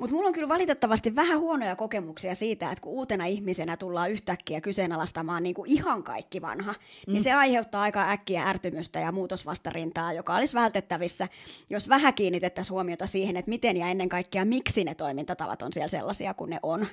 Mutta 0.00 0.16
mulla 0.16 0.28
on 0.28 0.34
kyllä 0.34 0.48
valitettavasti 0.48 1.16
vähän 1.16 1.40
huonoja 1.40 1.76
kokemuksia 1.76 2.34
siitä, 2.34 2.70
että 2.70 2.82
kun 2.82 2.92
uutena 2.92 3.26
ihmisenä 3.26 3.76
tullaan 3.76 4.10
yhtäkkiä 4.10 4.60
kyseenalaistamaan 4.60 5.42
niin 5.42 5.54
kuin 5.54 5.70
ihan 5.70 6.02
kaikki 6.02 6.42
vanha, 6.42 6.72
niin 6.72 6.80
mm. 7.06 7.12
niin 7.12 7.22
se 7.22 7.32
aiheuttaa 7.32 7.82
aika 7.82 8.10
äkkiä 8.10 8.48
ärtymystä 8.48 9.00
ja 9.00 9.12
muutosvastarintaa, 9.12 10.12
joka 10.12 10.34
olisi 10.34 10.54
vältettävissä, 10.54 11.28
jos 11.70 11.88
vähän 11.88 12.14
kiinnitettäisiin 12.14 12.72
huomiota 12.72 13.06
siihen, 13.06 13.36
että 13.36 13.48
miten 13.48 13.76
ja 13.76 13.88
ennen 13.88 14.08
kaikkea 14.08 14.44
miksi 14.44 14.84
ne 14.84 14.94
toimintatavat 14.94 15.62
on 15.62 15.72
siellä 15.72 15.88
sellaisia 15.88 16.34
kuin 16.34 16.50
ne 16.50 16.58
on. 16.62 16.86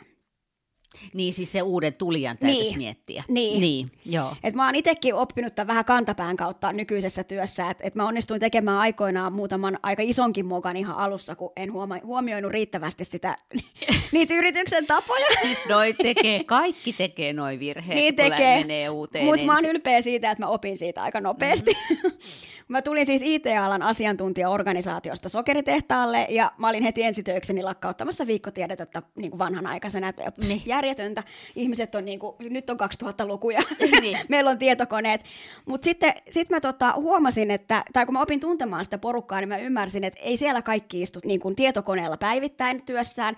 Niin 1.13 1.33
siis 1.33 1.51
se 1.51 1.61
uuden 1.61 1.93
tulijan 1.93 2.37
täytyisi 2.37 2.63
niin. 2.63 2.77
miettiä. 2.77 3.23
Niin. 3.27 3.59
niin 3.59 3.91
joo. 4.05 4.35
Et 4.43 4.55
mä 4.55 4.65
oon 4.65 4.75
itsekin 4.75 5.13
oppinut 5.13 5.55
tämän 5.55 5.67
vähän 5.67 5.85
kantapään 5.85 6.37
kautta 6.37 6.73
nykyisessä 6.73 7.23
työssä, 7.23 7.69
että 7.69 7.83
et 7.87 7.95
mä 7.95 8.07
onnistuin 8.07 8.39
tekemään 8.39 8.77
aikoinaan 8.77 9.33
muutaman 9.33 9.79
aika 9.83 10.03
isonkin 10.05 10.45
mokan 10.45 10.77
ihan 10.77 10.97
alussa, 10.97 11.35
kun 11.35 11.51
en 11.55 11.73
huoma- 11.73 12.05
huomioinut 12.05 12.51
riittävästi 12.51 13.05
sitä, 13.05 13.37
niitä 14.11 14.33
yrityksen 14.33 14.85
tapoja. 14.85 15.27
Siis 15.41 15.57
noi 15.69 15.93
tekee, 15.93 16.43
kaikki 16.43 16.93
tekee 16.93 17.33
noi 17.33 17.59
virheet, 17.59 17.99
niin 17.99 18.15
tekee. 18.15 18.57
menee 18.59 18.89
uuteen 18.89 19.25
Mutta 19.25 19.45
mä 19.45 19.55
oon 19.55 19.65
ylpeä 19.65 20.01
siitä, 20.01 20.31
että 20.31 20.43
mä 20.43 20.49
opin 20.49 20.77
siitä 20.77 21.03
aika 21.03 21.21
nopeasti. 21.21 21.71
Mm-hmm. 21.89 22.11
Mä 22.67 22.81
tulin 22.81 23.05
siis 23.05 23.21
IT-alan 23.25 23.81
asiantuntijaorganisaatiosta 23.81 25.29
sokeritehtaalle 25.29 26.27
ja 26.29 26.51
mä 26.57 26.69
olin 26.69 26.83
heti 26.83 27.03
ensitöikseni 27.03 27.63
lakkauttamassa 27.63 28.27
viikkotiedettä 28.27 29.01
niin 29.15 29.31
kuin 29.31 29.39
vanhanaikaisena. 29.39 30.13
Niin. 30.47 30.61
Järjetöntä. 30.87 31.23
Ihmiset 31.55 31.95
on 31.95 32.05
niin 32.05 32.19
kuin, 32.19 32.35
nyt 32.39 32.69
on 32.69 32.77
2000-lukuja, 32.79 33.61
niin. 34.01 34.19
meillä 34.29 34.49
on 34.49 34.57
tietokoneet. 34.57 35.21
Mutta 35.65 35.85
sitten 35.85 36.13
sit 36.29 36.49
mä 36.49 36.59
tota, 36.59 36.93
huomasin, 36.95 37.51
että, 37.51 37.83
tai 37.93 38.05
kun 38.05 38.13
mä 38.13 38.21
opin 38.21 38.39
tuntemaan 38.39 38.85
sitä 38.85 38.97
porukkaa, 38.97 39.39
niin 39.39 39.49
mä 39.49 39.57
ymmärsin, 39.57 40.03
että 40.03 40.19
ei 40.23 40.37
siellä 40.37 40.61
kaikki 40.61 41.01
istu 41.01 41.19
niin 41.25 41.39
kuin 41.39 41.55
tietokoneella 41.55 42.17
päivittäin 42.17 42.81
työssään, 42.81 43.35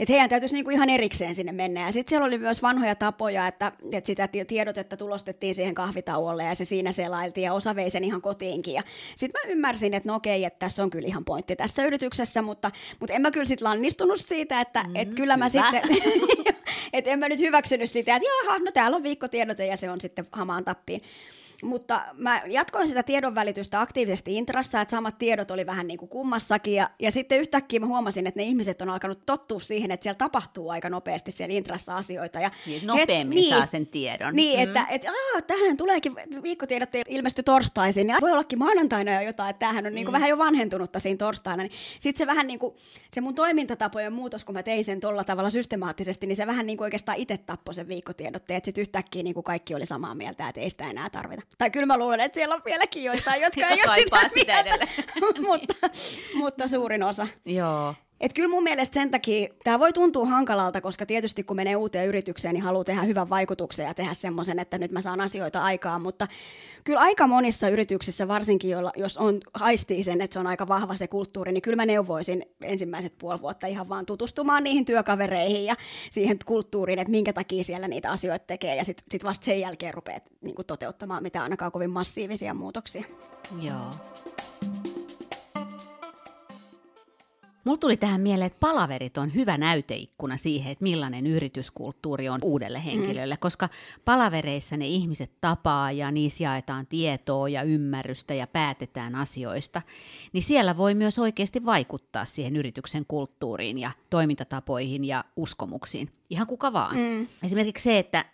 että 0.00 0.12
heidän 0.12 0.30
täytyisi 0.30 0.54
niinku 0.54 0.70
ihan 0.70 0.90
erikseen 0.90 1.34
sinne 1.34 1.52
mennä. 1.52 1.80
Ja 1.80 1.92
sitten 1.92 2.10
siellä 2.10 2.26
oli 2.26 2.38
myös 2.38 2.62
vanhoja 2.62 2.94
tapoja, 2.94 3.46
että, 3.46 3.72
että 3.92 4.06
sitä 4.06 4.28
tiedotetta 4.28 4.96
tulostettiin 4.96 5.54
siihen 5.54 5.74
kahvitauolle 5.74 6.44
ja 6.44 6.54
se 6.54 6.64
siinä 6.64 6.92
selailtiin 6.92 7.44
ja 7.44 7.52
osa 7.52 7.76
vei 7.76 7.90
sen 7.90 8.04
ihan 8.04 8.22
kotiinkin. 8.22 8.74
Ja 8.74 8.82
sitten 9.16 9.40
mä 9.44 9.52
ymmärsin, 9.52 9.94
että 9.94 10.08
no 10.08 10.14
okei, 10.14 10.44
että 10.44 10.58
tässä 10.58 10.82
on 10.82 10.90
kyllä 10.90 11.08
ihan 11.08 11.24
pointti 11.24 11.56
tässä 11.56 11.84
yrityksessä, 11.84 12.42
mutta, 12.42 12.70
mutta 13.00 13.14
en 13.14 13.22
mä 13.22 13.30
kyllä 13.30 13.46
sitten 13.46 13.68
lannistunut 13.68 14.20
siitä, 14.20 14.60
että 14.60 14.84
mm, 14.84 14.96
että 14.96 15.14
kyllä 15.14 15.36
mä 15.36 15.48
hyvä. 15.48 15.70
sitten, 15.72 15.96
että 16.92 17.10
en 17.10 17.18
mä 17.18 17.28
nyt 17.28 17.40
hyväksynyt 17.40 17.90
sitä, 17.90 18.16
että 18.16 18.28
jaha, 18.44 18.58
no 18.58 18.70
täällä 18.72 18.96
on 18.96 19.02
viikkotiedote 19.02 19.66
ja 19.66 19.76
se 19.76 19.90
on 19.90 20.00
sitten 20.00 20.26
hamaan 20.32 20.64
tappiin. 20.64 21.02
Mutta 21.62 22.04
mä 22.14 22.42
jatkoin 22.46 22.88
sitä 22.88 23.02
tiedonvälitystä 23.02 23.80
aktiivisesti 23.80 24.36
intrassa, 24.36 24.80
että 24.80 24.90
samat 24.90 25.18
tiedot 25.18 25.50
oli 25.50 25.66
vähän 25.66 25.86
niin 25.86 25.98
kuin 25.98 26.08
kummassakin. 26.08 26.74
Ja, 26.74 26.90
ja 26.98 27.10
sitten 27.10 27.40
yhtäkkiä 27.40 27.80
mä 27.80 27.86
huomasin, 27.86 28.26
että 28.26 28.40
ne 28.40 28.44
ihmiset 28.44 28.82
on 28.82 28.90
alkanut 28.90 29.26
tottua 29.26 29.60
siihen, 29.60 29.90
että 29.90 30.02
siellä 30.02 30.18
tapahtuu 30.18 30.70
aika 30.70 30.90
nopeasti 30.90 31.30
siellä 31.30 31.54
intrassa 31.54 31.96
asioita. 31.96 32.40
Ja 32.40 32.50
niin, 32.66 32.86
nopeammin 32.86 33.38
et, 33.38 33.48
saa 33.48 33.58
niin, 33.58 33.68
sen 33.68 33.86
tiedon. 33.86 34.36
Niin, 34.36 34.58
mm. 34.58 34.62
että 34.62 34.86
et, 34.90 35.04
aah, 35.04 35.42
tähän 35.46 35.76
tuleekin 35.76 36.14
viikkotiedot 36.42 36.88
ilmesty 37.08 37.42
torstaisin. 37.42 38.08
Ja 38.08 38.16
voi 38.20 38.32
ollakin 38.32 38.58
maanantaina 38.58 39.14
jo 39.14 39.20
jotain, 39.20 39.50
että 39.50 39.58
tämähän 39.58 39.86
on 39.86 39.94
niin 39.94 40.04
kuin 40.04 40.12
mm. 40.12 40.16
vähän 40.16 40.28
jo 40.28 40.38
vanhentunutta 40.38 40.98
siinä 40.98 41.18
torstaina. 41.18 41.62
Niin 41.62 41.72
sitten 42.00 42.18
se 42.18 42.26
vähän 42.26 42.46
niin 42.46 42.58
kuin, 42.58 42.76
se 43.14 43.20
mun 43.20 43.34
toimintatapojen 43.34 44.12
muutos, 44.12 44.44
kun 44.44 44.54
mä 44.54 44.62
tein 44.62 44.84
sen 44.84 45.00
tuolla 45.00 45.24
tavalla 45.24 45.50
systemaattisesti, 45.50 46.26
niin 46.26 46.36
se 46.36 46.46
vähän 46.46 46.66
niin 46.66 46.76
kuin 46.76 46.86
oikeastaan 46.86 47.18
itse 47.18 47.38
tappoi 47.38 47.74
sen 47.74 47.88
viikkotiedotteen, 47.88 48.56
että 48.56 48.64
sitten 48.64 48.82
yhtäkkiä 48.82 49.22
niin 49.22 49.34
kuin 49.34 49.44
kaikki 49.44 49.74
oli 49.74 49.86
samaa 49.86 50.14
mieltä, 50.14 50.48
että 50.48 50.60
ei 50.60 50.70
sitä 50.70 50.90
enää 50.90 51.10
tarvita. 51.10 51.47
Tai 51.58 51.70
kyllä 51.70 51.86
mä 51.86 51.98
luulen, 51.98 52.20
että 52.20 52.36
siellä 52.36 52.54
on 52.54 52.62
vieläkin 52.64 53.04
joitain, 53.04 53.42
jotka 53.42 53.60
ei 53.68 53.78
ole 53.88 53.96
sitä, 53.96 54.28
sitä 54.28 54.64
mutta, 55.48 55.74
mutta 56.34 56.68
suurin 56.68 57.02
osa. 57.02 57.28
Joo. 57.44 57.94
Et 58.20 58.32
kyllä 58.32 58.48
mun 58.48 58.62
mielestä 58.62 58.94
sen 58.94 59.10
takia 59.10 59.48
tämä 59.64 59.78
voi 59.78 59.92
tuntua 59.92 60.26
hankalalta, 60.26 60.80
koska 60.80 61.06
tietysti 61.06 61.42
kun 61.42 61.56
menee 61.56 61.76
uuteen 61.76 62.08
yritykseen, 62.08 62.54
niin 62.54 62.62
haluaa 62.62 62.84
tehdä 62.84 63.02
hyvän 63.02 63.30
vaikutuksen 63.30 63.86
ja 63.86 63.94
tehdä 63.94 64.14
semmoisen, 64.14 64.58
että 64.58 64.78
nyt 64.78 64.92
mä 64.92 65.00
saan 65.00 65.20
asioita 65.20 65.62
aikaan. 65.62 66.02
Mutta 66.02 66.28
kyllä 66.84 67.00
aika 67.00 67.26
monissa 67.26 67.68
yrityksissä, 67.68 68.28
varsinkin 68.28 68.70
jolla, 68.70 68.92
jos 68.96 69.18
on 69.18 69.40
haistii 69.54 70.04
sen, 70.04 70.20
että 70.20 70.34
se 70.34 70.40
on 70.40 70.46
aika 70.46 70.68
vahva 70.68 70.96
se 70.96 71.08
kulttuuri, 71.08 71.52
niin 71.52 71.62
kyllä 71.62 71.76
mä 71.76 71.86
neuvoisin 71.86 72.46
ensimmäiset 72.62 73.18
puoli 73.18 73.40
vuotta 73.40 73.66
ihan 73.66 73.88
vaan 73.88 74.06
tutustumaan 74.06 74.64
niihin 74.64 74.84
työkavereihin 74.84 75.64
ja 75.64 75.74
siihen 76.10 76.38
kulttuuriin, 76.44 76.98
että 76.98 77.10
minkä 77.10 77.32
takia 77.32 77.64
siellä 77.64 77.88
niitä 77.88 78.10
asioita 78.10 78.46
tekee. 78.46 78.76
Ja 78.76 78.84
sitten 78.84 79.04
sit 79.10 79.24
vasta 79.24 79.44
sen 79.44 79.60
jälkeen 79.60 79.94
rupeat 79.94 80.22
niin 80.40 80.54
toteuttamaan 80.66 81.22
mitä 81.22 81.42
ainakaan 81.42 81.72
kovin 81.72 81.90
massiivisia 81.90 82.54
muutoksia. 82.54 83.04
Joo. 83.62 83.90
Mulla 87.68 87.78
tuli 87.78 87.96
tähän 87.96 88.20
mieleen, 88.20 88.46
että 88.46 88.60
palaverit 88.60 89.18
on 89.18 89.34
hyvä 89.34 89.58
näyteikkuna 89.58 90.36
siihen, 90.36 90.72
että 90.72 90.82
millainen 90.82 91.26
yrityskulttuuri 91.26 92.28
on 92.28 92.40
uudelle 92.42 92.84
henkilölle, 92.84 93.34
mm. 93.34 93.38
koska 93.40 93.68
palavereissa 94.04 94.76
ne 94.76 94.86
ihmiset 94.86 95.30
tapaa 95.40 95.92
ja 95.92 96.10
niissä 96.10 96.44
jaetaan 96.44 96.86
tietoa 96.86 97.48
ja 97.48 97.62
ymmärrystä 97.62 98.34
ja 98.34 98.46
päätetään 98.46 99.14
asioista, 99.14 99.82
niin 100.32 100.42
siellä 100.42 100.76
voi 100.76 100.94
myös 100.94 101.18
oikeasti 101.18 101.64
vaikuttaa 101.64 102.24
siihen 102.24 102.56
yrityksen 102.56 103.04
kulttuuriin 103.08 103.78
ja 103.78 103.90
toimintatapoihin 104.10 105.04
ja 105.04 105.24
uskomuksiin. 105.36 106.10
Ihan 106.30 106.46
kuka 106.46 106.72
vaan. 106.72 106.96
Mm. 106.96 107.26
Esimerkiksi 107.42 107.84
se, 107.84 107.98
että 107.98 108.24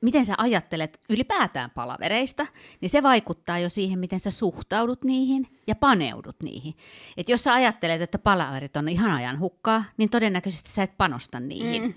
miten 0.00 0.26
sä 0.26 0.34
ajattelet 0.38 1.00
ylipäätään 1.10 1.70
palavereista, 1.70 2.46
niin 2.80 2.88
se 2.88 3.02
vaikuttaa 3.02 3.58
jo 3.58 3.68
siihen, 3.68 3.98
miten 3.98 4.20
sä 4.20 4.30
suhtaudut 4.30 5.04
niihin 5.04 5.48
ja 5.66 5.74
paneudut 5.74 6.36
niihin. 6.42 6.74
Et 7.16 7.28
jos 7.28 7.44
sä 7.44 7.54
ajattelet, 7.54 8.02
että 8.02 8.18
palaverit 8.18 8.76
on 8.76 8.88
ihan 8.88 9.10
ajan 9.10 9.40
hukkaa, 9.40 9.84
niin 9.96 10.10
todennäköisesti 10.10 10.70
sä 10.70 10.82
et 10.82 10.96
panosta 10.98 11.40
niihin. 11.40 11.82
Mm. 11.82 11.94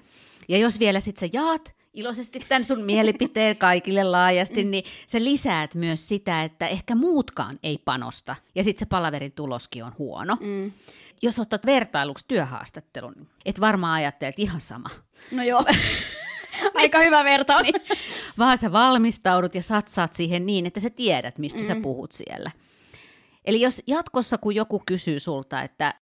Ja 0.47 0.57
jos 0.57 0.79
vielä 0.79 0.99
sit 0.99 1.17
sä 1.17 1.29
jaat 1.33 1.75
iloisesti 1.93 2.39
tämän 2.49 2.63
sun 2.63 2.83
mielipiteen 2.83 3.57
kaikille 3.57 4.03
laajasti, 4.03 4.63
mm. 4.63 4.71
niin 4.71 4.83
sä 5.07 5.23
lisäät 5.23 5.75
myös 5.75 6.07
sitä, 6.07 6.43
että 6.43 6.67
ehkä 6.67 6.95
muutkaan 6.95 7.59
ei 7.63 7.77
panosta. 7.77 8.35
Ja 8.55 8.63
sitten 8.63 8.79
se 8.79 8.89
palaverin 8.89 9.31
tuloskin 9.31 9.83
on 9.83 9.91
huono. 9.97 10.37
Mm. 10.39 10.71
Jos 11.21 11.39
otat 11.39 11.65
vertailuksi 11.65 12.25
työhaastattelun, 12.27 13.27
et 13.45 13.59
varmaan 13.59 13.93
ajattelet 13.93 14.39
ihan 14.39 14.61
sama. 14.61 14.89
No 15.31 15.43
joo. 15.43 15.63
Aika 16.73 16.99
hyvä 16.99 17.23
vertaus. 17.23 17.63
niin. 17.63 17.75
Vaan 18.37 18.57
sä 18.57 18.71
valmistaudut 18.71 19.55
ja 19.55 19.61
satsaat 19.61 20.13
siihen 20.13 20.45
niin, 20.45 20.65
että 20.65 20.79
sä 20.79 20.89
tiedät, 20.89 21.37
mistä 21.37 21.59
mm. 21.59 21.65
sä 21.65 21.75
puhut 21.81 22.11
siellä. 22.11 22.51
Eli 23.45 23.61
jos 23.61 23.83
jatkossa, 23.87 24.37
kun 24.37 24.55
joku 24.55 24.81
kysyy 24.85 25.19
sulta, 25.19 25.61
että 25.61 25.93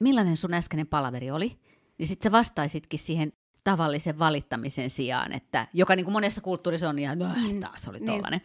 millainen 0.00 0.36
sun 0.36 0.54
äskeinen 0.54 0.86
palaveri 0.86 1.30
oli, 1.30 1.58
niin 1.98 2.06
sitten 2.06 2.30
sä 2.30 2.32
vastaisitkin 2.32 2.98
siihen 2.98 3.32
tavallisen 3.64 4.18
valittamisen 4.18 4.90
sijaan, 4.90 5.32
että 5.32 5.66
joka 5.72 5.96
niin 5.96 6.04
kuin 6.04 6.12
monessa 6.12 6.40
kulttuurissa 6.40 6.88
on 6.88 6.98
ihan, 6.98 7.18
no, 7.18 7.26
taas 7.60 7.88
oli 7.88 7.98
niin. 7.98 8.06
tollainen. 8.06 8.40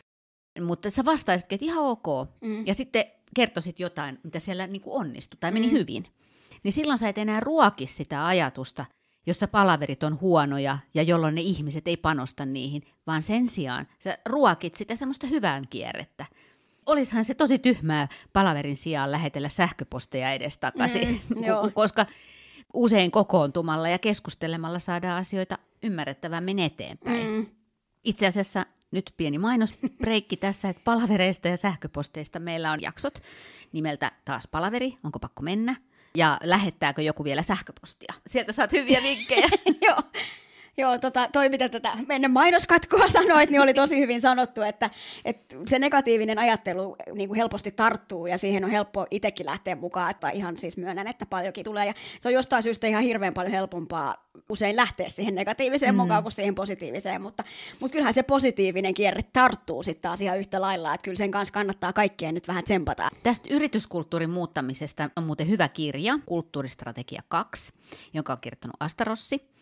Niin. 0.55 0.65
Mutta 0.65 0.89
sä 0.89 1.05
vastaisitkin, 1.05 1.55
että 1.55 1.65
ihan 1.65 1.83
ok. 1.83 2.05
Mm. 2.41 2.67
Ja 2.67 2.73
sitten 2.73 3.05
kertoisit 3.35 3.79
jotain, 3.79 4.19
mitä 4.23 4.39
siellä 4.39 4.67
niin 4.67 4.81
kuin 4.81 5.01
onnistui 5.01 5.37
tai 5.39 5.51
meni 5.51 5.67
mm. 5.67 5.73
hyvin. 5.73 6.07
Niin 6.63 6.71
silloin 6.71 6.99
sä 6.99 7.09
et 7.09 7.17
enää 7.17 7.39
ruoki 7.39 7.87
sitä 7.87 8.25
ajatusta, 8.25 8.85
jossa 9.27 9.47
palaverit 9.47 10.03
on 10.03 10.21
huonoja 10.21 10.77
ja 10.93 11.03
jolloin 11.03 11.35
ne 11.35 11.41
ihmiset 11.41 11.87
ei 11.87 11.97
panosta 11.97 12.45
niihin, 12.45 12.83
vaan 13.07 13.23
sen 13.23 13.47
sijaan 13.47 13.87
sä 13.99 14.17
ruokit 14.25 14.75
sitä 14.75 14.95
semmoista 14.95 15.27
hyvän 15.27 15.67
kierrettä. 15.69 16.25
Olishan 16.85 17.25
se 17.25 17.33
tosi 17.33 17.59
tyhmää 17.59 18.07
palaverin 18.33 18.75
sijaan 18.77 19.11
lähetellä 19.11 19.49
sähköposteja 19.49 20.31
edestakaisin, 20.33 21.21
mm, 21.29 21.41
koska 21.73 22.05
usein 22.73 23.11
kokoontumalla 23.11 23.89
ja 23.89 23.99
keskustelemalla 23.99 24.79
saadaan 24.79 25.17
asioita 25.17 25.57
ymmärrettävämmin 25.83 26.59
eteenpäin. 26.59 27.27
Mm. 27.27 27.45
Itse 28.03 28.27
asiassa 28.27 28.65
nyt 28.91 29.13
pieni 29.17 29.37
mainosbreikki 29.37 30.37
tässä, 30.47 30.69
että 30.69 30.81
palavereista 30.83 31.47
ja 31.47 31.57
sähköposteista 31.57 32.39
meillä 32.39 32.71
on 32.71 32.81
jaksot 32.81 33.23
nimeltä 33.71 34.11
taas 34.25 34.47
palaveri, 34.47 34.97
onko 35.03 35.19
pakko 35.19 35.41
mennä, 35.43 35.75
ja 36.17 36.37
lähettääkö 36.43 37.01
joku 37.01 37.23
vielä 37.23 37.43
sähköpostia. 37.43 38.13
Sieltä 38.27 38.51
saat 38.51 38.71
hyviä 38.71 39.03
vinkkejä. 39.03 39.47
Joo. 39.87 40.01
Joo, 40.79 40.97
tota, 40.97 41.29
toi 41.33 41.49
mitä 41.49 41.69
tätä 41.69 41.91
mennä 42.07 42.27
mainoskatkoa 42.27 43.09
sanoit, 43.19 43.49
niin 43.49 43.61
oli 43.61 43.73
tosi 43.73 43.99
hyvin 43.99 44.21
sanottu, 44.21 44.61
että, 44.61 44.89
että 45.25 45.55
se 45.67 45.79
negatiivinen 45.79 46.39
ajattelu 46.39 46.95
niin 47.13 47.29
kuin 47.29 47.37
helposti 47.37 47.71
tarttuu 47.71 48.27
ja 48.27 48.37
siihen 48.37 48.65
on 48.65 48.71
helppo 48.71 49.05
itsekin 49.11 49.45
lähteä 49.45 49.75
mukaan, 49.75 50.11
että 50.11 50.29
ihan 50.29 50.57
siis 50.57 50.77
myönnän, 50.77 51.07
että 51.07 51.25
paljonkin 51.25 51.63
tulee. 51.63 51.85
Ja 51.85 51.93
se 52.19 52.27
on 52.29 52.33
jostain 52.33 52.63
syystä 52.63 52.87
ihan 52.87 53.03
hirveän 53.03 53.33
paljon 53.33 53.51
helpompaa 53.51 54.27
usein 54.49 54.75
lähteä 54.75 55.09
siihen 55.09 55.35
negatiiviseen 55.35 55.95
mm. 55.95 56.01
mukaan 56.01 56.23
kuin 56.23 56.31
siihen 56.33 56.55
positiiviseen, 56.55 57.21
mutta, 57.21 57.43
mutta 57.79 57.91
kyllähän 57.91 58.13
se 58.13 58.23
positiivinen 58.23 58.93
kierre 58.93 59.21
tarttuu 59.33 59.83
sitten 59.83 60.01
taas 60.01 60.21
ihan 60.21 60.39
yhtä 60.39 60.61
lailla, 60.61 60.93
että 60.93 61.05
kyllä 61.05 61.17
sen 61.17 61.31
kanssa 61.31 61.53
kannattaa 61.53 61.93
kaikkien 61.93 62.33
nyt 62.33 62.47
vähän 62.47 62.63
tsempata. 62.63 63.09
Tästä 63.23 63.47
yrityskulttuurin 63.53 64.29
muuttamisesta 64.29 65.09
on 65.15 65.23
muuten 65.23 65.49
hyvä 65.49 65.69
kirja, 65.69 66.19
Kulttuuristrategia 66.25 67.21
2, 67.27 67.73
jonka 68.13 68.33
on 68.33 68.39
kirjoittanut 68.41 68.75
Astarossi. 68.79 69.57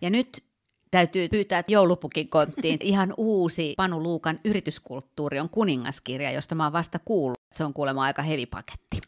Ja 0.00 0.10
nyt 0.10 0.45
täytyy 0.90 1.28
pyytää 1.28 1.64
joulupukin 1.68 2.28
konttiin. 2.28 2.78
Ihan 2.92 3.14
uusi 3.16 3.74
Panu 3.76 4.02
Luukan 4.02 4.40
yrityskulttuuri 4.44 5.40
on 5.40 5.50
kuningaskirja, 5.50 6.30
josta 6.30 6.54
mä 6.54 6.64
oon 6.64 6.72
vasta 6.72 6.98
kuullut. 7.04 7.38
Se 7.54 7.64
on 7.64 7.74
kuulemma 7.74 8.02
aika 8.02 8.22
hevi 8.22 8.46
paketti. 8.46 9.00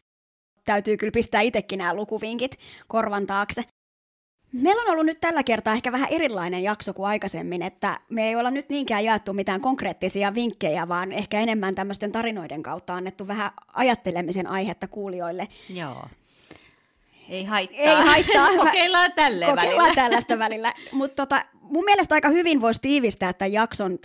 Täytyy 0.65 0.97
kyllä 0.97 1.11
pistää 1.11 1.41
itsekin 1.41 1.79
nämä 1.79 1.95
lukuvinkit 1.95 2.59
korvan 2.89 3.27
taakse. 3.27 3.65
Meillä 4.53 4.83
on 4.83 4.91
ollut 4.91 5.07
nyt 5.07 5.21
tällä 5.21 5.43
kertaa 5.43 5.75
ehkä 5.75 5.93
vähän 5.93 6.09
erilainen 6.11 6.63
jakso 6.63 6.95
kuin 6.95 7.07
aikaisemmin, 7.07 7.63
että 7.63 8.01
me 8.11 8.29
ei 8.29 8.37
olla 8.37 8.51
nyt 8.51 8.69
niinkään 8.69 9.05
jaettu 9.05 9.33
mitään 9.33 9.61
konkreettisia 9.61 10.35
vinkkejä, 10.35 10.89
vaan 10.89 11.13
ehkä 11.13 11.41
enemmän 11.41 11.75
tämmöisten 11.75 12.13
tarinoiden 12.13 12.63
kautta 12.63 12.95
annettu 12.95 13.27
vähän 13.27 13.51
ajattelemisen 13.73 14.47
aihetta 14.47 14.89
kuulijoille. 14.89 15.49
Joo. 15.69 16.07
Ei 17.29 17.45
haittaa. 17.45 17.79
Ei 17.79 17.95
haittaa. 17.95 18.49
Kokeillaan 18.65 19.13
tälle 19.13 19.47
Kokeillaan 19.47 19.77
välillä. 19.77 19.95
tällaista 20.03 20.39
välillä. 20.39 20.75
Mutta 20.93 21.27
tota, 21.27 21.45
mun 21.61 21.85
mielestä 21.85 22.15
aika 22.15 22.29
hyvin 22.29 22.61
voisi 22.61 22.81
tiivistää 22.81 23.33
tämän 23.33 23.53
jakson 23.53 23.99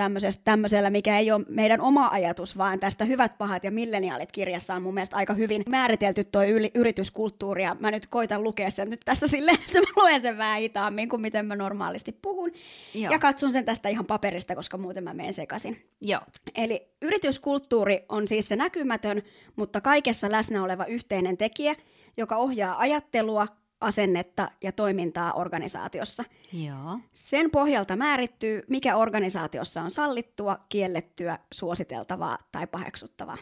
tämmöisellä, 0.43 0.89
mikä 0.89 1.19
ei 1.19 1.31
ole 1.31 1.45
meidän 1.49 1.81
oma 1.81 2.07
ajatus, 2.07 2.57
vaan 2.57 2.79
tästä 2.79 3.05
Hyvät, 3.05 3.37
pahat 3.37 3.63
ja 3.63 3.71
milleniaalit 3.71 4.31
kirjassa 4.31 4.75
on 4.75 4.81
mun 4.81 4.93
mielestä 4.93 5.15
aika 5.15 5.33
hyvin 5.33 5.63
määritelty 5.69 6.23
tuo 6.23 6.41
yrityskulttuuri. 6.75 7.63
Ja 7.63 7.75
mä 7.79 7.91
nyt 7.91 8.07
koitan 8.07 8.43
lukea 8.43 8.69
sen 8.69 8.89
nyt 8.89 9.01
tässä 9.05 9.27
silleen, 9.27 9.57
että 9.67 9.79
mä 9.79 9.85
luen 9.95 10.21
sen 10.21 10.37
vähän 10.37 10.59
hitaammin 10.59 11.09
kuin 11.09 11.21
miten 11.21 11.45
mä 11.45 11.55
normaalisti 11.55 12.11
puhun. 12.11 12.51
Joo. 12.93 13.11
Ja 13.11 13.19
katson 13.19 13.53
sen 13.53 13.65
tästä 13.65 13.89
ihan 13.89 14.05
paperista, 14.05 14.55
koska 14.55 14.77
muuten 14.77 15.03
mä 15.03 15.13
menen 15.13 15.33
sekaisin. 15.33 15.85
Joo. 16.01 16.21
Eli 16.55 16.87
yrityskulttuuri 17.01 18.05
on 18.09 18.27
siis 18.27 18.47
se 18.47 18.55
näkymätön, 18.55 19.21
mutta 19.55 19.81
kaikessa 19.81 20.31
läsnä 20.31 20.63
oleva 20.63 20.85
yhteinen 20.85 21.37
tekijä, 21.37 21.75
joka 22.17 22.37
ohjaa 22.37 22.79
ajattelua, 22.79 23.47
asennetta 23.83 24.51
ja 24.63 24.71
toimintaa 24.71 25.33
organisaatiossa. 25.33 26.23
Joo. 26.53 26.99
Sen 27.13 27.51
pohjalta 27.51 27.95
määrittyy, 27.95 28.63
mikä 28.69 28.95
organisaatiossa 28.95 29.81
on 29.81 29.91
sallittua, 29.91 30.57
kiellettyä, 30.69 31.39
suositeltavaa 31.53 32.37
tai 32.51 32.67
paheksuttavaa. 32.67 33.37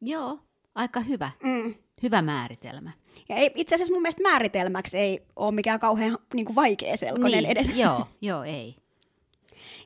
Joo, 0.00 0.38
aika 0.74 1.00
hyvä. 1.00 1.30
Mm. 1.42 1.74
Hyvä 2.02 2.22
määritelmä. 2.22 2.90
Ja 3.28 3.36
ei, 3.36 3.50
itse 3.54 3.74
asiassa 3.74 3.92
mun 3.94 4.02
mielestä 4.02 4.22
määritelmäksi 4.22 4.98
ei 4.98 5.26
ole 5.36 5.52
mikään 5.52 5.80
kauhean 5.80 6.18
niin 6.34 6.46
kuin 6.46 6.56
vaikea 6.56 6.96
selkoinen 6.96 7.42
niin, 7.42 7.50
edes. 7.50 7.70
Joo, 7.70 8.06
joo, 8.20 8.42
ei. 8.42 8.76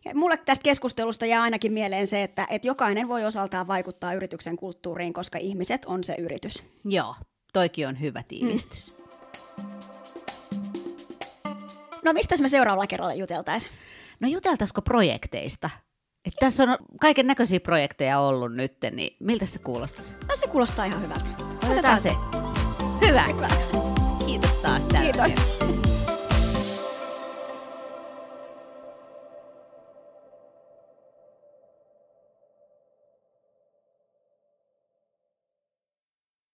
Ja 0.05 0.15
mulle 0.15 0.37
tästä 0.37 0.63
keskustelusta 0.63 1.27
jää 1.27 1.43
ainakin 1.43 1.73
mieleen 1.73 2.07
se, 2.07 2.23
että, 2.23 2.47
että 2.51 2.69
jokainen 2.69 3.09
voi 3.09 3.25
osaltaan 3.25 3.67
vaikuttaa 3.67 4.15
yrityksen 4.15 4.57
kulttuuriin, 4.57 5.13
koska 5.13 5.39
ihmiset 5.39 5.85
on 5.85 6.05
se 6.05 6.15
yritys. 6.19 6.63
Joo, 6.85 7.15
toikin 7.59 7.89
on 7.89 8.01
hyvä 8.01 8.23
tiivistys. 8.29 8.95
Mm. 8.95 9.69
No 12.05 12.13
mistä 12.13 12.37
me 12.41 12.49
seuraavalla 12.49 12.87
kerralla 12.87 13.15
juteltaisiin? 13.15 13.73
No 14.21 14.29
juteltaisiko 14.29 14.83
projekteista? 14.83 15.71
Et 16.25 16.33
tässä 16.41 16.63
on 16.63 16.79
kaiken 17.01 17.27
näköisiä 17.27 17.61
projekteja 17.61 18.21
ollut 18.21 18.55
nyt, 18.55 18.77
niin 18.91 19.17
miltä 19.21 19.47
se 19.47 19.59
kuulostaisi? 19.59 20.15
No 20.29 20.37
se 20.37 20.47
kuulostaa 20.47 20.85
ihan 20.85 21.03
hyvältä. 21.03 21.25
Otetaan, 21.39 21.73
Otetaan 21.73 21.99
se. 21.99 22.13
Hyvä. 23.07 23.25
Hyvä. 23.25 23.49
Kiitos 24.27 24.53
taas 24.53 24.85
tällä 24.85 25.13
Kiitos. 25.13 25.58